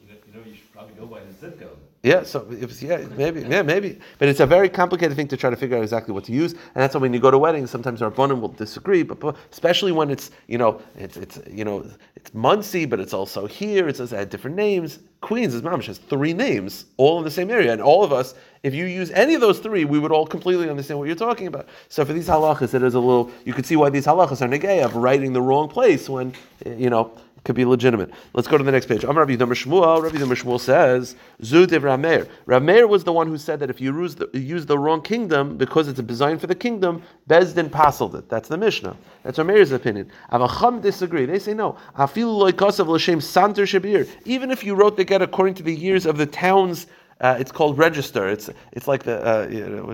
You 0.01 0.07
know, 0.07 0.15
you 0.27 0.33
know, 0.33 0.47
you 0.47 0.55
should 0.55 0.71
probably 0.71 0.93
go 0.95 1.05
by 1.05 1.21
the 1.21 1.33
zip 1.33 1.59
code. 1.59 1.77
Yeah, 2.03 2.23
so 2.23 2.47
if, 2.49 2.81
yeah, 2.81 2.97
maybe, 3.15 3.41
yeah, 3.41 3.61
maybe, 3.61 3.99
but 4.17 4.27
it's 4.27 4.39
a 4.39 4.45
very 4.47 4.69
complicated 4.69 5.15
thing 5.15 5.27
to 5.27 5.37
try 5.37 5.51
to 5.51 5.55
figure 5.55 5.77
out 5.77 5.83
exactly 5.83 6.15
what 6.15 6.23
to 6.23 6.31
use, 6.31 6.53
and 6.53 6.81
that's 6.81 6.95
why 6.95 7.01
when 7.01 7.13
you 7.13 7.19
go 7.19 7.29
to 7.29 7.37
weddings, 7.37 7.69
sometimes 7.69 8.01
our 8.01 8.09
bonim 8.09 8.41
will 8.41 8.47
disagree, 8.47 9.03
but, 9.03 9.35
especially 9.51 9.91
when 9.91 10.09
it's 10.09 10.31
you 10.47 10.57
know 10.57 10.81
it's 10.97 11.15
it's 11.15 11.39
you 11.47 11.63
know 11.63 11.85
it's 12.15 12.33
Monsey, 12.33 12.85
but 12.85 12.99
it's 12.99 13.13
also 13.13 13.45
here. 13.45 13.87
It 13.87 13.97
says 13.97 14.09
had 14.09 14.31
different 14.31 14.55
names. 14.55 14.97
Queens 15.21 15.53
is 15.53 15.61
mamish 15.61 15.85
has 15.85 15.99
three 15.99 16.33
names, 16.33 16.85
all 16.97 17.19
in 17.19 17.23
the 17.23 17.29
same 17.29 17.51
area, 17.51 17.71
and 17.71 17.79
all 17.79 18.03
of 18.03 18.11
us, 18.11 18.33
if 18.63 18.73
you 18.73 18.85
use 18.85 19.11
any 19.11 19.35
of 19.35 19.41
those 19.41 19.59
three, 19.59 19.85
we 19.85 19.99
would 19.99 20.11
all 20.11 20.25
completely 20.25 20.71
understand 20.71 20.97
what 20.97 21.05
you're 21.05 21.15
talking 21.15 21.45
about. 21.45 21.67
So 21.89 22.03
for 22.03 22.13
these 22.13 22.27
halachas, 22.27 22.73
it 22.73 22.81
is 22.81 22.95
a 22.95 22.99
little. 22.99 23.29
You 23.45 23.53
can 23.53 23.63
see 23.63 23.75
why 23.75 23.91
these 23.91 24.07
halachas 24.07 24.41
are 24.41 24.49
negay 24.49 24.83
of 24.83 24.95
writing 24.95 25.33
the 25.33 25.41
wrong 25.41 25.69
place 25.69 26.09
when 26.09 26.33
you 26.65 26.89
know 26.89 27.11
could 27.43 27.55
be 27.55 27.65
legitimate. 27.65 28.11
Let's 28.33 28.47
go 28.47 28.57
to 28.57 28.63
the 28.63 28.71
next 28.71 28.85
page. 28.85 29.03
Amar 29.03 29.25
Rabbi 29.25 29.35
Yudam 29.35 29.49
Shmuel. 29.49 30.03
Rabbi 30.03 30.17
Yudam 30.17 30.35
Shmuel 30.35 30.59
says, 30.59 31.15
Zudiv 31.41 31.81
Rameir. 31.81 32.29
Rameir 32.45 32.87
was 32.87 33.03
the 33.03 33.11
one 33.11 33.27
who 33.27 33.37
said 33.37 33.59
that 33.59 33.69
if 33.69 33.81
you 33.81 33.97
use 33.99 34.15
the, 34.15 34.29
use 34.33 34.65
the 34.67 34.77
wrong 34.77 35.01
kingdom 35.01 35.57
because 35.57 35.87
it's 35.87 35.99
a 35.99 36.03
design 36.03 36.37
for 36.37 36.47
the 36.47 36.55
kingdom, 36.55 37.01
Bezdin 37.27 37.71
passed 37.71 38.01
it. 38.01 38.29
That's 38.29 38.47
the 38.47 38.57
Mishnah. 38.57 38.95
That's 39.23 39.39
Rameir's 39.39 39.71
opinion. 39.71 40.11
Avacham 40.31 40.81
disagree. 40.81 41.25
They 41.25 41.39
say 41.39 41.53
no. 41.53 41.77
Afilu 41.97 42.51
loikasav 42.51 42.87
l'shem 42.87 43.19
santer 43.19 43.65
shabir. 43.65 44.07
Even 44.25 44.51
if 44.51 44.63
you 44.63 44.75
wrote 44.75 44.97
the 44.97 45.03
get 45.03 45.21
according 45.21 45.55
to 45.55 45.63
the 45.63 45.73
years 45.73 46.05
of 46.05 46.17
the 46.17 46.25
towns. 46.25 46.87
Uh, 47.19 47.37
it's 47.39 47.51
called 47.51 47.77
register. 47.77 48.27
It's 48.27 48.49
it's 48.71 48.87
like 48.87 49.03
the 49.03 49.21
uh, 49.21 49.47
you 49.47 49.63
know, 49.63 49.91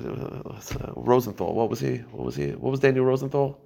uh, 0.49 0.93
Rosenthal. 0.95 1.53
What 1.53 1.69
was 1.69 1.81
he? 1.81 1.97
What 2.13 2.25
was 2.25 2.37
he? 2.37 2.51
What 2.51 2.71
was 2.71 2.79
Daniel 2.79 3.03
Rosenthal? 3.03 3.59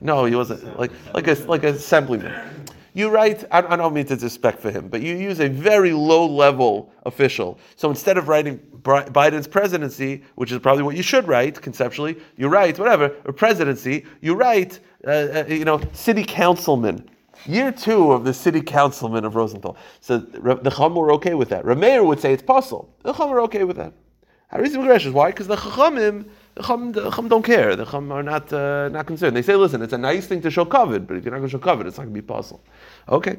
No, 0.00 0.24
he 0.24 0.34
wasn't 0.34 0.76
like 0.80 0.90
like 1.14 1.28
a 1.28 1.34
like 1.46 1.62
a 1.62 1.68
assemblyman. 1.68 2.34
You 2.94 3.08
write, 3.08 3.44
I, 3.50 3.62
don't 3.62 3.94
mean 3.94 4.04
to 4.06 4.14
disrespect 4.14 4.60
for 4.60 4.70
him, 4.70 4.88
but 4.88 5.00
you 5.00 5.16
use 5.16 5.40
a 5.40 5.48
very 5.48 5.92
low 5.92 6.26
level 6.26 6.92
official. 7.06 7.58
So 7.74 7.88
instead 7.88 8.18
of 8.18 8.28
writing 8.28 8.58
Biden's 8.82 9.48
presidency, 9.48 10.22
which 10.34 10.52
is 10.52 10.58
probably 10.58 10.82
what 10.82 10.94
you 10.96 11.02
should 11.02 11.26
write 11.26 11.60
conceptually, 11.60 12.18
you 12.36 12.48
write 12.48 12.78
whatever, 12.78 13.16
a 13.24 13.32
presidency, 13.32 14.04
you 14.20 14.34
write, 14.34 14.80
uh, 15.06 15.10
uh, 15.10 15.44
you 15.48 15.64
know, 15.64 15.80
city 15.92 16.22
councilman. 16.22 17.08
Year 17.46 17.72
two 17.72 18.12
of 18.12 18.24
the 18.24 18.34
city 18.34 18.60
councilman 18.60 19.24
of 19.24 19.36
Rosenthal. 19.36 19.76
So 20.00 20.18
the 20.18 20.70
Chacham 20.70 20.94
were 20.94 21.12
okay 21.14 21.34
with 21.34 21.48
that. 21.48 21.64
Rameir 21.64 22.04
would 22.04 22.20
say 22.20 22.32
it's 22.32 22.42
possible. 22.42 22.94
The 23.02 23.12
Chacham 23.12 23.30
were 23.30 23.40
okay 23.42 23.64
with 23.64 23.78
that. 23.78 23.94
I 24.50 24.58
reason 24.58 24.82
gracious 24.82 25.14
why? 25.14 25.30
Because 25.30 25.46
the 25.46 25.56
Chachamim 25.56 26.28
the 26.54 26.62
Chum, 26.62 26.92
the 26.92 27.10
Chum 27.10 27.28
don't 27.28 27.44
care. 27.44 27.76
The 27.76 27.84
Chum 27.84 28.12
are 28.12 28.22
not 28.22 28.52
uh, 28.52 28.88
not 28.90 29.06
concerned. 29.06 29.36
They 29.36 29.42
say, 29.42 29.56
listen, 29.56 29.82
it's 29.82 29.92
a 29.92 29.98
nice 29.98 30.26
thing 30.26 30.40
to 30.42 30.50
show 30.50 30.64
covet, 30.64 31.06
but 31.06 31.16
if 31.16 31.24
you're 31.24 31.32
not 31.32 31.38
going 31.38 31.50
to 31.50 31.56
show 31.56 31.58
covet, 31.58 31.86
it's 31.86 31.96
not 31.96 32.04
going 32.04 32.14
to 32.14 32.22
be 32.22 32.26
possible. 32.26 32.62
Okay. 33.08 33.38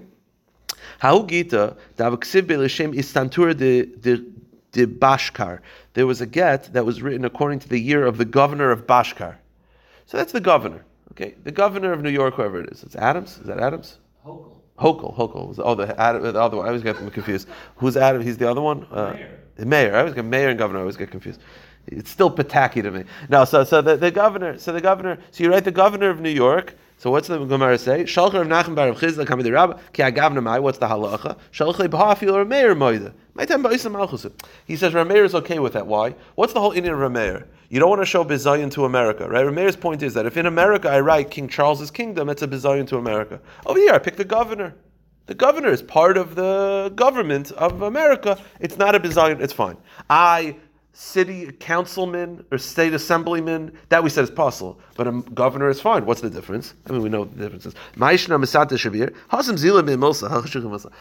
How 0.99 1.23
Gita, 1.23 1.76
istantur 1.97 3.58
de 3.58 3.86
de 4.73 4.88
Bashkar. 4.88 5.60
There 5.93 6.08
was 6.08 6.21
a 6.21 6.26
get 6.26 6.73
that 6.73 6.86
was 6.86 7.02
written 7.02 7.26
according 7.26 7.60
to 7.60 7.69
the 7.69 7.80
year 7.80 8.06
of 8.06 8.17
the 8.17 8.26
governor 8.26 8.71
of 8.71 8.88
Bashkar. 8.88 9.36
So 10.06 10.17
that's 10.17 10.32
the 10.32 10.41
governor. 10.41 10.84
Okay, 11.12 11.36
the 11.43 11.52
governor 11.52 11.93
of 11.93 12.02
New 12.02 12.10
York, 12.10 12.34
whoever 12.34 12.60
it 12.60 12.71
is. 12.71 12.84
It's 12.84 12.95
Adams. 12.95 13.38
Is 13.38 13.45
that 13.45 13.60
Adams? 13.60 13.99
Hochul. 14.26 14.58
Hochul. 14.80 15.15
Hochul. 15.15 15.60
Oh, 15.60 15.76
the, 15.76 15.99
Adam, 16.02 16.23
the 16.23 16.41
other 16.41 16.58
one. 16.58 16.65
I 16.65 16.69
always 16.69 16.82
get 16.82 16.97
them 16.97 17.10
confused. 17.12 17.47
Who's 17.76 17.95
Adam? 17.95 18.21
He's 18.23 18.38
the 18.38 18.49
other 18.49 18.62
one. 18.62 18.86
Uh, 18.86 19.15
mayor. 19.57 19.63
The 19.63 19.65
mayor. 19.65 19.95
I 19.95 19.99
always 19.99 20.13
get 20.13 20.25
mayor 20.25 20.49
and 20.49 20.57
governor. 20.57 20.79
I 20.79 20.81
always 20.81 20.97
get 20.97 21.11
confused. 21.11 21.41
It's 21.87 22.09
still 22.09 22.31
Pataki 22.31 22.81
to 22.81 22.91
me. 22.91 23.03
No, 23.29 23.45
so 23.45 23.63
so 23.63 23.81
the, 23.81 23.97
the 23.97 24.11
governor, 24.11 24.57
so 24.57 24.71
the 24.71 24.81
governor, 24.81 25.17
so 25.31 25.43
you 25.43 25.49
write 25.49 25.65
the 25.65 25.71
governor 25.71 26.09
of 26.09 26.21
New 26.21 26.29
York. 26.29 26.75
So 26.97 27.11
what's 27.11 27.27
the 27.27 27.43
Gemara 27.43 27.77
say? 27.77 28.03
Shalcher 28.03 28.41
of 28.41 28.47
Nachem 28.47 28.75
Bar 28.75 28.87
Chizda 28.91 29.27
Ki. 29.27 30.61
What's 30.61 30.77
the 30.77 30.87
halacha? 30.87 31.37
Shalcher 31.51 31.89
B'Hafil 31.89 32.33
or 32.33 32.45
Meir 32.45 32.73
Moida. 32.75 33.13
My 33.33 33.43
time. 33.43 33.65
He 33.65 34.75
says 34.77 34.93
Rameir 34.93 35.25
is 35.25 35.35
okay 35.35 35.59
with 35.59 35.73
that. 35.73 35.85
Why? 35.85 36.15
What's 36.35 36.53
the 36.53 36.61
whole 36.61 36.71
Indian 36.71 36.95
Rameir? 36.95 37.45
You 37.67 37.79
don't 37.79 37.89
want 37.89 38.01
to 38.01 38.05
show 38.05 38.23
bizayon 38.23 38.71
to 38.71 38.85
America, 38.85 39.27
right? 39.27 39.45
Rameir's 39.45 39.75
point 39.75 40.01
is 40.01 40.13
that 40.13 40.25
if 40.25 40.37
in 40.37 40.45
America 40.45 40.87
I 40.87 41.01
write 41.01 41.31
King 41.31 41.49
Charles's 41.49 41.91
kingdom, 41.91 42.29
it's 42.29 42.41
a 42.41 42.47
bizayon 42.47 42.87
to 42.87 42.97
America. 42.97 43.41
Over 43.65 43.79
here 43.79 43.93
I 43.93 43.99
pick 43.99 44.15
the 44.15 44.23
governor. 44.23 44.73
The 45.25 45.33
governor 45.33 45.69
is 45.69 45.81
part 45.81 46.17
of 46.17 46.36
the 46.36 46.91
government 46.95 47.51
of 47.51 47.81
America. 47.81 48.38
It's 48.59 48.77
not 48.77 48.93
a 48.95 48.99
bizayon. 48.99 49.39
It's 49.41 49.53
fine. 49.53 49.77
I 50.09 50.57
city 50.93 51.51
councilman 51.53 52.45
or 52.51 52.57
state 52.59 52.93
assemblyman, 52.93 53.75
that 53.89 54.03
we 54.03 54.09
said 54.09 54.23
is 54.23 54.31
possible. 54.31 54.79
But 54.95 55.07
a 55.07 55.12
governor 55.33 55.69
is 55.69 55.81
fine. 55.81 56.05
What's 56.05 56.21
the 56.21 56.29
difference? 56.29 56.75
I 56.88 56.91
mean, 56.91 57.01
we 57.01 57.09
know 57.09 57.21
what 57.21 57.36
the 57.36 57.43
difference 57.49 57.65
is. 57.65 57.73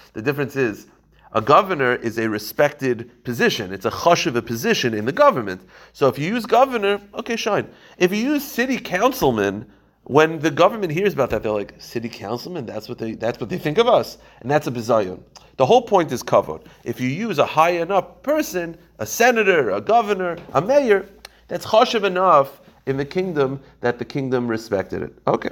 The 0.13 0.23
difference 0.23 0.57
is 0.57 0.87
a 1.35 1.41
governor 1.41 1.95
is 1.95 2.19
a 2.19 2.29
respected 2.29 3.25
position. 3.25 3.73
It's 3.73 3.87
a 3.87 3.91
chashiv 3.91 4.37
a 4.37 4.43
position 4.43 4.93
in 4.95 5.07
the 5.07 5.13
government. 5.13 5.63
So 5.93 6.09
if 6.09 6.19
you 6.19 6.29
use 6.29 6.45
governor, 6.45 7.01
okay, 7.15 7.37
shine. 7.37 7.69
If 7.99 8.13
you 8.13 8.19
use 8.19 8.45
city 8.45 8.79
councilman, 8.79 9.67
when 10.05 10.41
the 10.41 10.51
government 10.51 10.93
hears 10.93 11.13
about 11.13 11.31
that, 11.31 11.43
they're 11.43 11.53
like, 11.53 11.75
city 11.79 12.09
councilman, 12.09 12.67
that's 12.67 12.89
what 12.89 12.99
they 12.99 13.15
that's 13.15 13.41
what 13.41 13.51
they 13.51 13.59
think 13.59 13.79
of 13.79 13.87
us. 13.87 14.19
And 14.41 14.51
that's 14.51 14.67
a 14.67 14.71
bizayon. 14.71 15.21
The 15.59 15.67
whole 15.67 15.83
point 15.83 16.11
is 16.11 16.23
covered. 16.23 16.63
If 16.83 17.01
you 17.01 17.09
use 17.09 17.39
a 17.39 17.47
high 17.47 17.71
enough 17.71 18.23
person, 18.23 18.77
a 18.99 19.07
senator, 19.07 19.71
a 19.71 19.81
governor, 19.81 20.39
a 20.55 20.61
mayor, 20.61 21.09
that's 21.49 21.67
chashiv 21.67 22.05
enough 22.05 22.61
in 22.87 22.97
the 22.97 23.05
kingdom 23.05 23.61
that 23.81 23.99
the 23.99 24.05
kingdom 24.05 24.49
respected 24.49 25.03
it. 25.03 25.15
Okay. 25.27 25.51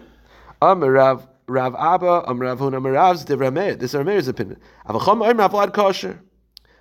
Rav 0.62 1.28
Rav 1.46 1.74
Abba, 1.74 2.24
Am 2.28 2.40
Rav 2.40 2.58
Huna, 2.58 2.82
Rav's 2.92 3.24
de 3.24 3.36
Rameir. 3.36 3.78
This 3.78 3.94
is 3.94 4.00
Rameir's 4.00 4.28
opinion. 4.28 4.58
Avacham 4.88 5.26
Am 5.26 5.38
Rav 5.38 5.72
Kosher. 5.72 6.18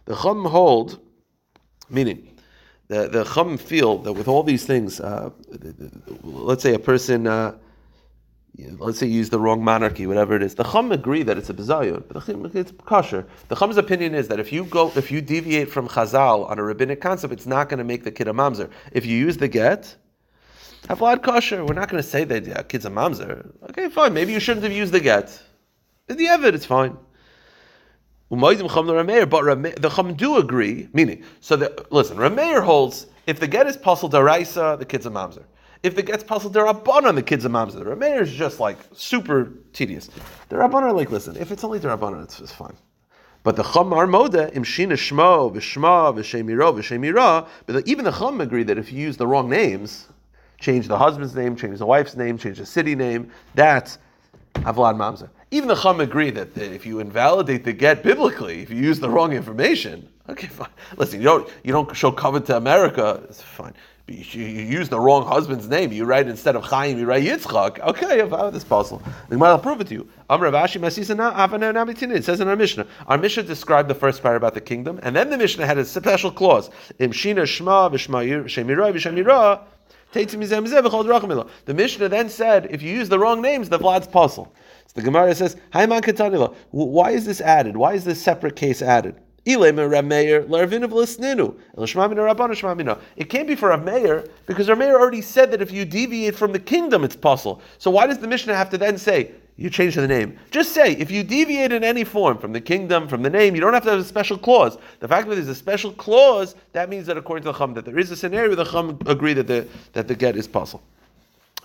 The 0.05 0.15
Chum 0.15 0.45
hold, 0.45 0.99
meaning 1.89 2.38
the 2.89 3.07
the 3.07 3.23
Chum 3.23 3.57
feel 3.57 3.99
that 3.99 4.13
with 4.13 4.27
all 4.27 4.43
these 4.43 4.65
things, 4.65 4.99
uh, 4.99 5.29
let's 6.23 6.63
say 6.63 6.73
a 6.73 6.79
person. 6.79 7.27
Uh, 7.27 7.55
let's 8.77 8.99
say 8.99 9.07
use 9.07 9.29
the 9.29 9.39
wrong 9.39 9.63
monarchy, 9.63 10.05
whatever 10.05 10.35
it 10.35 10.43
is. 10.43 10.55
The 10.55 10.63
Chum 10.63 10.91
agree 10.91 11.23
that 11.23 11.37
it's 11.37 11.49
a 11.49 11.53
bizayon, 11.53 12.03
but 12.09 12.55
it's 12.55 12.73
kosher. 12.85 13.25
The 13.47 13.55
Chum's 13.55 13.77
opinion 13.77 14.15
is 14.15 14.27
that 14.27 14.39
if 14.39 14.51
you 14.51 14.65
go, 14.65 14.91
if 14.95 15.11
you 15.11 15.21
deviate 15.21 15.69
from 15.69 15.87
Chazal 15.87 16.49
on 16.49 16.59
a 16.59 16.63
rabbinic 16.63 16.99
concept, 16.99 17.31
it's 17.31 17.45
not 17.45 17.69
going 17.69 17.77
to 17.77 17.83
make 17.83 18.03
the 18.03 18.11
kid 18.11 18.27
a 18.27 18.33
mamzer. 18.33 18.69
If 18.91 19.05
you 19.05 19.17
use 19.17 19.37
the 19.37 19.47
get, 19.47 19.95
have 20.87 20.99
a 20.99 21.03
lad 21.03 21.23
kosher. 21.23 21.63
We're 21.63 21.73
not 21.73 21.89
going 21.89 22.03
to 22.03 22.09
say 22.09 22.23
that 22.25 22.45
yeah, 22.45 22.63
kid's 22.63 22.85
a 22.85 22.89
mamzer. 22.89 23.49
Okay, 23.69 23.87
fine. 23.89 24.13
Maybe 24.13 24.33
you 24.33 24.39
shouldn't 24.39 24.63
have 24.63 24.73
used 24.73 24.91
the 24.91 24.99
get. 24.99 25.41
In 26.09 26.17
the 26.17 26.25
Evid, 26.25 26.53
it's 26.53 26.65
fine. 26.65 26.97
But 28.29 28.57
the 28.57 29.91
Chum 29.95 30.13
do 30.13 30.37
agree, 30.37 30.87
meaning, 30.93 31.23
so 31.41 31.55
the, 31.55 31.85
listen, 31.89 32.17
Rameir 32.17 32.63
holds 32.63 33.07
if 33.25 33.39
the 33.39 33.47
get 33.47 33.67
is 33.67 33.77
puzzle 33.77 34.09
daraisa, 34.09 34.77
the 34.77 34.85
kid's 34.85 35.05
a 35.05 35.11
mamzer. 35.11 35.43
If 35.81 35.95
the 35.95 36.03
get's 36.03 36.23
puzzled, 36.23 36.57
up 36.57 36.89
on 36.89 37.15
the 37.15 37.23
kids 37.23 37.45
of 37.45 37.51
moms. 37.51 37.73
The 37.73 37.85
Rameir 37.85 38.21
is 38.21 38.33
just 38.33 38.59
like 38.59 38.77
super 38.93 39.53
tedious. 39.71 40.09
The 40.49 40.57
Rabbanon 40.57 40.93
like, 40.93 41.09
listen, 41.09 41.37
if 41.37 41.51
it's 41.51 41.63
only 41.63 41.79
the 41.79 41.87
Rabbanon, 41.87 42.23
it's, 42.23 42.39
it's 42.41 42.51
fine. 42.51 42.75
But 43.43 43.55
the 43.55 43.63
Chum 43.63 43.93
are 43.93 44.05
moda 44.05 44.53
im 44.53 44.65
shina 44.65 44.93
shmo 44.93 45.53
v'shma 45.53 46.13
v'shemiro 46.13 46.73
v'shemira. 46.73 47.47
But 47.65 47.87
even 47.87 48.03
the 48.03 48.11
Chum 48.11 48.41
agree 48.41 48.63
that 48.63 48.77
if 48.77 48.91
you 48.91 48.99
use 48.99 49.15
the 49.15 49.25
wrong 49.25 49.49
names, 49.49 50.09
change 50.59 50.89
the 50.89 50.97
husband's 50.97 51.33
name, 51.33 51.55
change 51.55 51.79
the 51.79 51.85
wife's 51.85 52.17
name, 52.17 52.37
change 52.37 52.57
the 52.57 52.65
city 52.65 52.93
name, 52.93 53.31
that's 53.55 53.99
avlad 54.55 54.97
mamza. 54.97 55.29
Even 55.51 55.67
the 55.67 55.75
Chum 55.75 55.99
agree 55.99 56.31
that 56.31 56.57
if 56.57 56.85
you 56.85 56.99
invalidate 56.99 57.63
the 57.63 57.73
get 57.73 58.03
biblically, 58.03 58.61
if 58.61 58.69
you 58.69 58.77
use 58.77 58.99
the 58.99 59.09
wrong 59.09 59.33
information, 59.33 60.07
okay, 60.29 60.47
fine. 60.47 60.69
Listen, 60.97 61.19
you 61.19 61.25
don't 61.25 61.49
you 61.63 61.71
don't 61.71 61.95
show 61.95 62.11
covet 62.11 62.45
to 62.47 62.57
America, 62.57 63.21
it's 63.27 63.41
fine. 63.41 63.73
You, 64.07 64.43
you 64.43 64.63
use 64.63 64.89
the 64.89 64.99
wrong 64.99 65.25
husband's 65.25 65.67
name. 65.67 65.91
You 65.91 66.05
write 66.05 66.27
instead 66.27 66.55
of 66.55 66.63
Chaim, 66.63 66.97
you 66.97 67.05
write 67.05 67.23
Yitzchak. 67.23 67.79
Okay, 67.79 68.21
if 68.21 68.31
this 68.51 68.63
possible, 68.63 69.03
the 69.27 69.35
Gemara 69.35 69.53
will 69.53 69.59
prove 69.59 69.81
it 69.81 69.87
to 69.87 69.93
you. 69.93 70.09
It 70.29 72.23
says 72.23 72.39
in 72.39 72.47
our 72.47 72.55
Mishnah. 72.55 72.87
Our 73.07 73.17
Mishnah 73.19 73.43
described 73.43 73.89
the 73.89 73.95
first 73.95 74.23
part 74.23 74.35
about 74.35 74.55
the 74.55 74.61
kingdom, 74.61 74.99
and 75.03 75.15
then 75.15 75.29
the 75.29 75.37
Mishnah 75.37 75.63
had 75.65 75.77
a 75.77 75.85
special 75.85 76.31
clause. 76.31 76.71
The 76.97 77.07
Mishnah 77.07 77.45
then 82.09 82.29
said, 82.29 82.67
if 82.71 82.81
you 82.81 82.91
use 82.91 83.09
the 83.09 83.19
wrong 83.19 83.41
names, 83.41 83.69
the 83.69 83.77
Vlad's 83.77 84.07
puzzle. 84.07 84.51
So 84.89 84.93
the 84.95 85.03
Gemara 85.03 85.35
says, 85.35 85.55
Why 86.71 87.11
is 87.11 87.25
this 87.25 87.41
added? 87.41 87.77
Why 87.77 87.93
is 87.93 88.05
this 88.05 88.19
separate 88.19 88.55
case 88.55 88.81
added? 88.81 89.15
It 89.45 89.57
can't 93.29 93.47
be 93.47 93.55
for 93.55 93.69
Rav 93.69 93.83
Meir 93.83 94.27
because 94.47 94.67
Rav 94.67 94.77
Meir 94.79 94.99
already 94.99 95.21
said 95.21 95.51
that 95.51 95.61
if 95.61 95.71
you 95.71 95.85
deviate 95.85 96.35
from 96.35 96.53
the 96.53 96.59
kingdom, 96.59 97.03
it's 97.03 97.15
puzzle. 97.15 97.61
So 97.77 97.91
why 97.91 98.07
does 98.07 98.17
the 98.17 98.27
Mishnah 98.27 98.55
have 98.55 98.71
to 98.71 98.79
then 98.79 98.97
say 98.97 99.31
you 99.57 99.69
change 99.69 99.93
the 99.93 100.07
name? 100.07 100.39
Just 100.49 100.71
say 100.71 100.93
if 100.93 101.11
you 101.11 101.23
deviate 101.23 101.71
in 101.71 101.83
any 101.83 102.03
form 102.03 102.39
from 102.39 102.51
the 102.51 102.61
kingdom, 102.61 103.07
from 103.07 103.21
the 103.21 103.29
name, 103.29 103.53
you 103.53 103.61
don't 103.61 103.73
have 103.73 103.83
to 103.83 103.91
have 103.91 103.99
a 103.99 104.03
special 104.03 104.39
clause. 104.39 104.79
The 105.01 105.07
fact 105.07 105.29
that 105.29 105.35
there's 105.35 105.47
a 105.47 105.53
special 105.55 105.91
clause 105.91 106.55
that 106.73 106.89
means 106.89 107.05
that 107.05 107.15
according 107.15 107.43
to 107.43 107.51
the 107.51 107.57
Chum 107.57 107.75
that 107.75 107.85
there 107.85 107.99
is 107.99 108.09
a 108.09 108.15
scenario 108.15 108.55
the 108.55 108.65
Chum 108.65 108.97
agree 109.05 109.33
that 109.33 109.45
the 109.45 109.67
that 109.93 110.07
the 110.07 110.15
get 110.15 110.35
is 110.35 110.47
puzzle. 110.47 110.81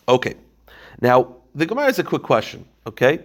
Okay, 0.08 0.34
now 1.00 1.36
the 1.54 1.66
Gemara 1.66 1.86
is 1.86 1.98
a 1.98 2.04
quick 2.04 2.22
question. 2.22 2.64
Okay. 2.86 3.20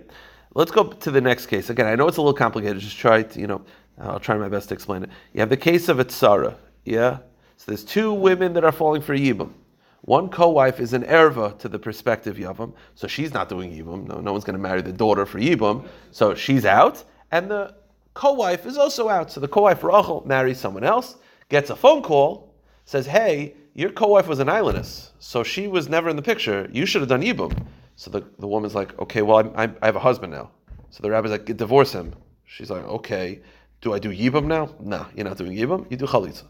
Let's 0.55 0.71
go 0.71 0.83
to 0.85 1.11
the 1.11 1.21
next 1.21 1.45
case. 1.45 1.69
Again, 1.69 1.85
I 1.85 1.95
know 1.95 2.07
it's 2.07 2.17
a 2.17 2.21
little 2.21 2.33
complicated. 2.33 2.79
Just 2.79 2.97
try 2.97 3.23
to, 3.23 3.39
you 3.39 3.47
know, 3.47 3.61
I'll 3.99 4.19
try 4.19 4.37
my 4.37 4.49
best 4.49 4.69
to 4.69 4.73
explain 4.73 5.03
it. 5.03 5.09
You 5.33 5.41
have 5.41 5.49
the 5.49 5.57
case 5.57 5.89
of 5.89 5.99
a 5.99 6.05
tzara, 6.05 6.55
yeah? 6.85 7.19
So 7.57 7.65
there's 7.67 7.83
two 7.83 8.13
women 8.13 8.53
that 8.53 8.63
are 8.63 8.71
falling 8.71 9.01
for 9.01 9.15
yibum. 9.15 9.51
One 10.01 10.29
co-wife 10.29 10.79
is 10.79 10.93
an 10.93 11.03
erva 11.03 11.59
to 11.59 11.67
the 11.67 11.77
prospective 11.77 12.37
yavam, 12.37 12.73
so 12.95 13.05
she's 13.05 13.33
not 13.33 13.49
doing 13.49 13.71
yibum. 13.71 14.07
No, 14.07 14.21
no 14.21 14.31
one's 14.31 14.45
going 14.45 14.55
to 14.55 14.61
marry 14.61 14.81
the 14.81 14.93
daughter 14.93 15.25
for 15.25 15.39
yibum, 15.39 15.85
so 16.11 16.33
she's 16.33 16.65
out. 16.65 17.03
And 17.31 17.51
the 17.51 17.75
co-wife 18.13 18.65
is 18.65 18.77
also 18.77 19.09
out. 19.09 19.31
So 19.31 19.39
the 19.39 19.47
co-wife 19.47 19.83
Rachel 19.83 20.23
marries 20.25 20.57
someone 20.57 20.83
else, 20.83 21.17
gets 21.49 21.69
a 21.69 21.75
phone 21.75 22.01
call, 22.01 22.53
says, 22.85 23.05
"Hey, 23.05 23.55
your 23.75 23.91
co-wife 23.91 24.27
was 24.27 24.39
an 24.39 24.47
islandess, 24.47 25.11
so 25.19 25.43
she 25.43 25.67
was 25.67 25.89
never 25.89 26.09
in 26.09 26.15
the 26.15 26.21
picture. 26.21 26.69
You 26.71 26.85
should 26.85 27.01
have 27.01 27.09
done 27.09 27.21
yibum." 27.21 27.55
So 27.99 28.09
the, 28.09 28.23
the 28.39 28.47
woman's 28.47 28.75
like, 28.75 28.97
"Okay, 28.97 29.21
well, 29.21 29.39
I'm, 29.39 29.51
I'm, 29.55 29.75
I 29.81 29.85
have 29.87 29.97
a 29.97 30.05
husband 30.09 30.31
now." 30.31 30.51
So 30.89 31.03
the 31.03 31.09
rabbi's 31.11 31.31
like, 31.31 31.45
"Divorce 31.57 31.91
him." 31.91 32.15
She's 32.45 32.69
like, 32.69 32.85
"Okay." 32.85 33.41
Do 33.81 33.93
I 33.93 33.99
do 33.99 34.09
Yibam 34.09 34.45
now? 34.45 34.69
No, 34.79 35.05
you're 35.15 35.25
not 35.25 35.37
doing 35.37 35.53
Yibam. 35.53 35.85
You 35.89 35.97
do 35.97 36.05
Chalitza. 36.05 36.43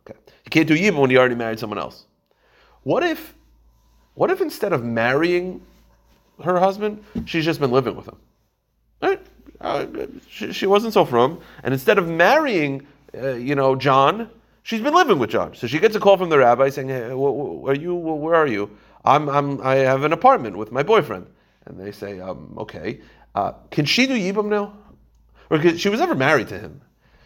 Okay. 0.00 0.18
You 0.44 0.50
can't 0.50 0.66
do 0.66 0.76
Yibam 0.76 0.98
when 0.98 1.10
you 1.10 1.18
already 1.18 1.34
married 1.34 1.58
someone 1.58 1.78
else. 1.78 2.06
What 2.82 3.02
if, 3.02 3.34
what 4.14 4.30
if 4.30 4.40
instead 4.40 4.72
of 4.72 4.84
marrying 4.84 5.60
her 6.42 6.58
husband, 6.58 7.04
she's 7.24 7.44
just 7.44 7.60
been 7.60 7.70
living 7.70 7.96
with 7.96 8.06
him? 8.06 8.16
Right? 9.00 9.20
Uh, 9.60 9.86
she, 10.28 10.52
she, 10.52 10.66
wasn't 10.66 10.92
so 10.92 11.04
from, 11.04 11.40
and 11.62 11.72
instead 11.72 11.98
of 11.98 12.08
marrying, 12.08 12.86
uh, 13.16 13.34
you 13.34 13.54
know, 13.54 13.76
John, 13.76 14.28
she's 14.64 14.80
been 14.80 14.94
living 14.94 15.18
with 15.18 15.30
John. 15.30 15.54
So 15.54 15.66
she 15.66 15.78
gets 15.78 15.94
a 15.96 16.00
call 16.00 16.16
from 16.16 16.30
the 16.30 16.38
rabbi 16.38 16.68
saying, 16.68 16.88
hey, 16.88 17.10
wh- 17.10 17.64
wh- 17.64 17.68
are 17.68 17.74
you, 17.74 17.96
wh- 17.96 18.20
where 18.20 18.34
are 18.34 18.46
you? 18.46 18.76
I'm, 19.06 19.28
I'm, 19.28 19.60
I 19.62 19.76
have 19.76 20.04
an 20.04 20.12
apartment 20.12 20.58
with 20.58 20.72
my 20.72 20.82
boyfriend. 20.82 21.26
And 21.64 21.80
they 21.80 21.92
say, 21.92 22.20
um, 22.20 22.54
okay, 22.58 23.00
uh, 23.34 23.52
can 23.70 23.84
she 23.84 24.06
do 24.06 24.14
Yibam 24.14 24.46
now? 24.46 24.74
or 25.50 25.58
because 25.58 25.80
she 25.80 25.88
was 25.88 26.00
never 26.00 26.14
married 26.14 26.48
to 26.48 26.58
him. 26.58 26.80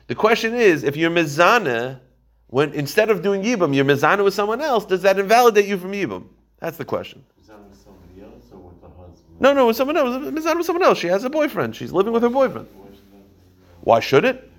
The 0.07 0.15
question 0.15 0.55
is, 0.55 0.83
if 0.83 0.97
you're 0.97 1.11
mizana, 1.11 2.01
when 2.49 2.73
instead 2.73 3.11
of 3.11 3.23
doing 3.23 3.43
yibam, 3.43 3.75
you're 3.75 3.85
mizana 3.85 4.25
with 4.25 4.35
someone 4.35 4.61
else, 4.61 4.85
does 4.85 5.03
that 5.03 5.19
invalidate 5.19 5.67
you 5.67 5.79
from 5.79 5.93
yibam? 5.93 6.27
That's 6.59 6.77
the 6.77 6.85
question. 6.85 7.25
Mizana 7.41 7.69
with 7.69 7.79
somebody 7.79 8.23
else 8.23 8.45
or 8.53 8.59
with 8.59 8.81
the 8.81 8.89
husband? 8.89 9.41
No, 9.41 9.53
no, 9.53 9.67
with 9.69 9.77
someone 9.77 9.97
else. 9.97 10.17
Mizana 10.17 10.57
with 10.57 10.67
someone 10.67 10.83
else. 10.83 10.99
She 10.99 11.07
has 11.07 11.25
a 11.25 11.31
boyfriend. 11.31 11.77
She's 11.77 11.93
living 11.93 12.13
with 12.13 12.23
her 12.23 12.29
boyfriend. 12.29 12.67
Why 13.83 14.01
should 14.01 14.25
it? 14.25 14.50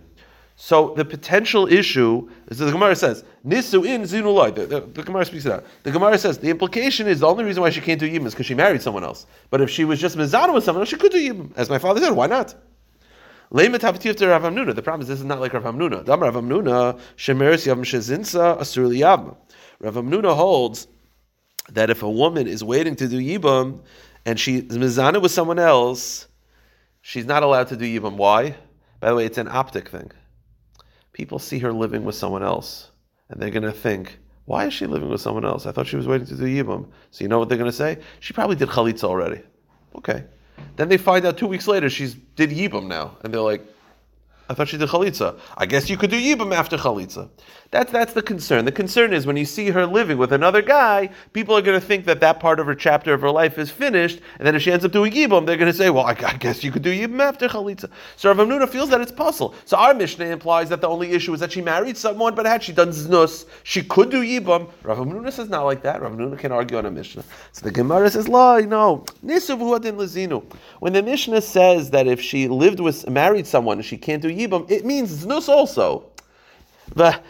So 0.55 0.93
the 0.95 1.05
potential 1.05 1.67
issue 1.67 2.29
is 2.47 2.59
that 2.59 2.65
the 2.65 2.71
Gemara 2.71 2.95
says 2.95 3.23
nisu 3.45 3.85
in 3.85 4.03
zinulai. 4.03 4.53
The, 4.53 4.65
the, 4.65 4.81
the, 4.81 5.03
Gemara 5.03 5.25
speaks 5.25 5.45
it 5.45 5.51
out. 5.51 5.65
The 5.83 5.91
Gemara 5.91 6.17
says 6.17 6.37
the 6.37 6.49
implication 6.49 7.07
is 7.07 7.21
the 7.21 7.27
only 7.27 7.43
reason 7.43 7.61
why 7.61 7.71
she 7.71 7.81
can't 7.81 7.99
do 7.99 8.09
yibam 8.09 8.27
is 8.27 8.33
because 8.33 8.45
she 8.45 8.53
married 8.53 8.81
someone 8.81 9.03
else. 9.03 9.25
But 9.49 9.61
if 9.61 9.69
she 9.69 9.85
was 9.85 9.99
just 9.99 10.17
mizana 10.17 10.53
with 10.53 10.63
someone 10.63 10.83
else, 10.83 10.89
she 10.89 10.97
could 10.97 11.11
do 11.11 11.17
yibam. 11.17 11.51
As 11.55 11.69
my 11.69 11.79
father 11.79 11.99
said, 11.99 12.11
why 12.11 12.27
not? 12.27 12.53
The 13.53 14.81
problem 14.81 15.01
is 15.01 15.07
this 15.07 15.19
is 15.19 15.25
not 15.25 15.41
like 15.41 15.53
Rav 15.53 15.63
Hamnuna. 15.63 16.05
Dam 16.05 16.21
Rav 16.21 16.35
Hamnuna 16.35 16.99
shemeres 17.17 17.67
yavam 17.67 17.83
shezinsa 17.83 18.57
asur 18.57 18.87
liyam. 18.87 19.35
Rav 19.79 19.95
Hamnuna 19.95 20.33
holds 20.33 20.87
that 21.69 21.89
if 21.89 22.01
a 22.01 22.09
woman 22.09 22.47
is 22.47 22.63
waiting 22.63 22.95
to 22.95 23.09
do 23.09 23.19
yibam 23.19 23.81
and 24.25 24.39
she 24.39 24.57
is 24.57 24.77
mizana 24.77 25.21
with 25.21 25.31
someone 25.31 25.59
else, 25.59 26.27
she's 27.01 27.25
not 27.25 27.43
allowed 27.43 27.67
to 27.67 27.75
do 27.75 27.83
yibam. 27.83 28.15
Why? 28.15 28.55
By 29.01 29.09
the 29.09 29.15
way, 29.15 29.25
it's 29.25 29.37
an 29.37 29.49
optic 29.49 29.89
thing. 29.89 30.11
People 31.13 31.39
see 31.39 31.59
her 31.59 31.73
living 31.73 32.03
with 32.03 32.15
someone 32.15 32.43
else, 32.43 32.91
and 33.29 33.41
they're 33.41 33.49
going 33.49 33.63
to 33.63 33.71
think, 33.71 34.17
why 34.45 34.65
is 34.65 34.73
she 34.73 34.85
living 34.85 35.09
with 35.09 35.21
someone 35.21 35.45
else? 35.45 35.65
I 35.65 35.71
thought 35.71 35.87
she 35.87 35.95
was 35.95 36.07
waiting 36.07 36.27
to 36.27 36.35
do 36.35 36.43
yibam. 36.43 36.87
So 37.11 37.23
you 37.23 37.27
know 37.27 37.39
what 37.39 37.49
they're 37.49 37.57
going 37.57 37.69
to 37.69 37.75
say? 37.75 37.99
She 38.19 38.33
probably 38.33 38.55
did 38.55 38.69
chalitza 38.69 39.03
already. 39.03 39.41
Okay. 39.95 40.23
Then 40.75 40.89
they 40.89 40.97
find 40.97 41.25
out 41.25 41.37
two 41.37 41.47
weeks 41.47 41.67
later 41.67 41.89
she's 41.89 42.13
did 42.13 42.49
Yibam 42.49 42.87
now, 42.87 43.17
and 43.23 43.33
they're 43.33 43.41
like, 43.41 43.65
I 44.51 44.53
thought 44.53 44.67
she 44.67 44.77
did 44.77 44.89
chalitza. 44.89 45.39
I 45.57 45.65
guess 45.65 45.89
you 45.89 45.95
could 45.95 46.09
do 46.09 46.19
yibam 46.19 46.53
after 46.53 46.75
chalitza. 46.75 47.29
That's 47.71 47.89
that's 47.89 48.11
the 48.11 48.21
concern. 48.21 48.65
The 48.65 48.71
concern 48.73 49.13
is 49.13 49.25
when 49.25 49.37
you 49.37 49.45
see 49.45 49.69
her 49.69 49.85
living 49.85 50.17
with 50.17 50.33
another 50.33 50.61
guy, 50.61 51.09
people 51.31 51.55
are 51.55 51.61
going 51.61 51.79
to 51.79 51.85
think 51.85 52.03
that 52.03 52.19
that 52.19 52.41
part 52.41 52.59
of 52.59 52.65
her 52.65 52.75
chapter 52.75 53.13
of 53.13 53.21
her 53.21 53.31
life 53.31 53.57
is 53.57 53.71
finished, 53.71 54.19
and 54.37 54.45
then 54.45 54.55
if 54.55 54.61
she 54.61 54.73
ends 54.73 54.83
up 54.83 54.91
doing 54.91 55.13
yibam, 55.13 55.45
they're 55.45 55.55
going 55.55 55.71
to 55.71 55.77
say, 55.77 55.89
well, 55.89 56.03
I, 56.03 56.17
I, 56.27 56.35
guess 56.35 56.65
you 56.65 56.71
could 56.73 56.81
do 56.81 56.91
yibam 56.91 57.21
after 57.21 57.47
chalitza. 57.47 57.89
So 58.17 58.29
Rav 58.29 58.45
Hamnuna 58.45 58.67
feels 58.67 58.89
that 58.89 58.99
it's 58.99 59.11
possible. 59.11 59.55
So 59.63 59.77
our 59.77 59.93
Mishnah 59.93 60.25
implies 60.25 60.67
that 60.67 60.81
the 60.81 60.89
only 60.89 61.13
issue 61.13 61.33
is 61.33 61.39
that 61.39 61.53
she 61.53 61.61
married 61.61 61.95
someone, 61.95 62.35
but 62.35 62.45
had 62.45 62.61
she 62.61 62.73
done 62.73 62.89
znus, 62.89 63.45
she 63.63 63.81
could 63.83 64.09
do 64.09 64.21
yibam. 64.21 64.69
Rav 64.83 64.97
Hamnuna 64.97 65.31
says 65.31 65.47
not 65.47 65.63
like 65.63 65.81
that. 65.83 66.01
Rav 66.01 66.11
Hamnuna 66.11 66.37
can 66.37 66.51
argue 66.51 66.77
on 66.77 66.85
a 66.85 66.91
Mishnah. 66.91 67.23
So 67.53 67.63
the 67.63 67.71
Gemara 67.71 68.09
says, 68.09 68.27
la, 68.27 68.59
no, 68.59 69.05
nisuv 69.25 69.61
lezinu. 69.79 70.43
When 70.81 70.91
the 70.91 71.03
Mishnah 71.03 71.39
says 71.39 71.89
that 71.91 72.05
if 72.05 72.19
she 72.19 72.49
lived 72.49 72.81
with 72.81 73.09
married 73.09 73.47
someone, 73.47 73.81
she 73.81 73.97
can't 73.97 74.21
do 74.21 74.27
yibam, 74.27 74.40
it 74.43 74.85
means 74.85 75.25
znus 75.25 75.49
also. 75.49 76.07
The 76.93 77.21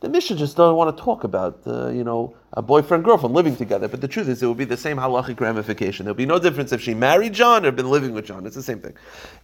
the 0.00 0.08
Mishnah 0.08 0.36
just 0.36 0.56
doesn't 0.56 0.76
want 0.76 0.96
to 0.96 1.02
talk 1.02 1.24
about 1.24 1.60
uh, 1.66 1.88
you 1.88 2.04
know 2.04 2.36
a 2.52 2.62
boyfriend 2.62 3.04
girlfriend 3.04 3.34
living 3.34 3.56
together. 3.56 3.88
But 3.88 4.00
the 4.00 4.08
truth 4.08 4.28
is, 4.28 4.42
it 4.42 4.46
would 4.46 4.56
be 4.56 4.64
the 4.64 4.76
same 4.76 4.96
halachic 4.96 5.40
ramification. 5.40 6.04
There 6.04 6.12
would 6.12 6.18
be 6.18 6.26
no 6.26 6.38
difference 6.38 6.72
if 6.72 6.80
she 6.80 6.94
married 6.94 7.32
John 7.32 7.66
or 7.66 7.72
been 7.72 7.90
living 7.90 8.12
with 8.12 8.26
John. 8.26 8.46
It's 8.46 8.54
the 8.54 8.62
same 8.62 8.80
thing. 8.80 8.94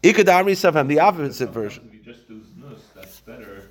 Ikadamri 0.03 0.53
Safam, 0.53 0.87
the 0.87 1.01
opposite 1.01 1.51
version. 1.51 2.01
Just. 2.05 2.21
That's 2.95 3.21
better 3.21 3.62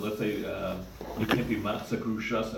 Let's 0.00 0.18
say. 0.18 0.44
Uh, 0.44 0.76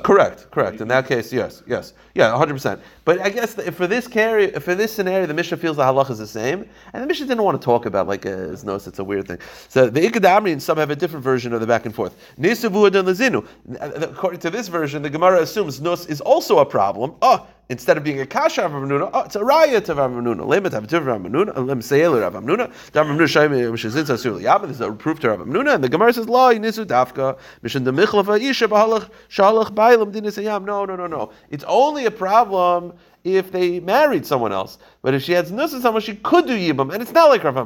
Correct, 0.02 0.50
correct. 0.50 0.80
In 0.80 0.88
that 0.88 1.06
case, 1.06 1.32
yes, 1.32 1.62
yes, 1.66 1.92
yeah, 2.14 2.37
hundred 2.37 2.54
percent. 2.54 2.80
But 3.04 3.20
I 3.20 3.28
guess 3.28 3.54
for 3.54 3.87
this 3.87 4.09
carry, 4.09 4.50
for 4.52 4.74
this 4.74 4.92
scenario, 4.92 5.26
the 5.26 5.35
Mishnah 5.35 5.59
feels 5.59 5.76
the 5.76 5.82
halach 5.82 6.11
is 6.11 6.18
the 6.18 6.26
same, 6.26 6.66
and 6.92 7.02
the 7.02 7.06
Mishnah 7.06 7.26
didn't 7.26 7.44
want 7.44 7.61
to 7.61 7.64
talk 7.64 7.85
about 7.85 8.06
like 8.06 8.24
a 8.24 8.52
uh, 8.52 8.56
no, 8.64 8.76
it's 8.76 8.98
a 8.98 9.04
weird 9.04 9.28
thing. 9.28 9.38
So 9.68 9.90
the 9.90 10.00
Ikadamri 10.00 10.52
and 10.52 10.62
some 10.62 10.78
have 10.78 10.90
a 10.90 10.96
different 10.96 11.22
version 11.22 11.52
of 11.52 11.61
the 11.61 11.66
back 11.66 11.85
and 11.85 11.94
forth. 11.94 12.16
According 12.38 14.40
to 14.40 14.50
this 14.50 14.68
version, 14.68 15.02
the 15.02 15.11
Gemara 15.11 15.42
assumes 15.42 15.80
nos 15.80 16.06
is 16.06 16.20
also 16.22 16.59
a 16.59 16.66
problem. 16.66 17.14
Oh, 17.20 17.46
instead 17.68 17.96
of 17.96 18.05
being 18.05 18.20
a 18.20 18.26
kasha 18.26 18.64
of 18.64 18.72
Rav 18.72 19.11
oh, 19.12 19.20
it's 19.20 19.37
a 19.37 19.40
raya 19.40 19.76
of 19.76 19.96
Rav 19.96 20.11
Hamnuna. 20.11 20.46
Lemet 20.46 20.70
havitiv 20.70 21.05
Rav 21.05 21.20
Hamnuna, 21.20 21.66
lem 21.66 21.83
seil 21.83 22.18
Rav 22.18 22.35
Hamnuna. 22.35 22.68
Rav 22.94 23.07
Hamnuna 23.07 23.26
shaym 23.26 23.50
mishazin 23.50 24.05
asur 24.05 24.40
liyabah. 24.40 24.68
This 24.68 24.76
is 24.76 24.81
a 24.81 24.92
proof 24.92 25.20
to 25.20 25.31
Rav 25.31 25.40
and 25.40 25.85
the 25.85 25.88
Gemara 25.88 26.12
says 26.12 26.29
la 26.29 26.52
yinisu 26.52 26.85
dafka 26.85 27.38
mishin 27.62 27.85
de 27.85 27.92
michlafa 27.92 28.40
isha 28.40 28.68
b'halach 28.68 29.11
shalach 29.29 29.74
bailam 29.74 30.12
dinis 30.12 30.42
ayam. 30.42 30.64
No, 30.64 30.85
no, 30.85 30.96
no, 30.96 31.07
no. 31.07 31.33
It's 31.50 31.64
only 31.66 32.07
a 32.07 32.11
problem 32.11 32.94
if 33.24 33.50
they 33.50 33.81
married 33.81 34.24
someone 34.26 34.52
else. 34.52 34.79
But 35.02 35.14
if 35.14 35.22
she 35.22 35.33
has 35.33 35.50
nus 35.50 35.72
someone, 35.83 36.02
she 36.02 36.16
could 36.16 36.46
do 36.46 36.57
yibam, 36.57 36.92
and 36.92 37.02
it's 37.02 37.12
not 37.12 37.29
like 37.29 37.44
Rav. 37.44 37.57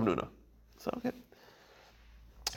So 0.78 0.90
okay. 0.96 1.12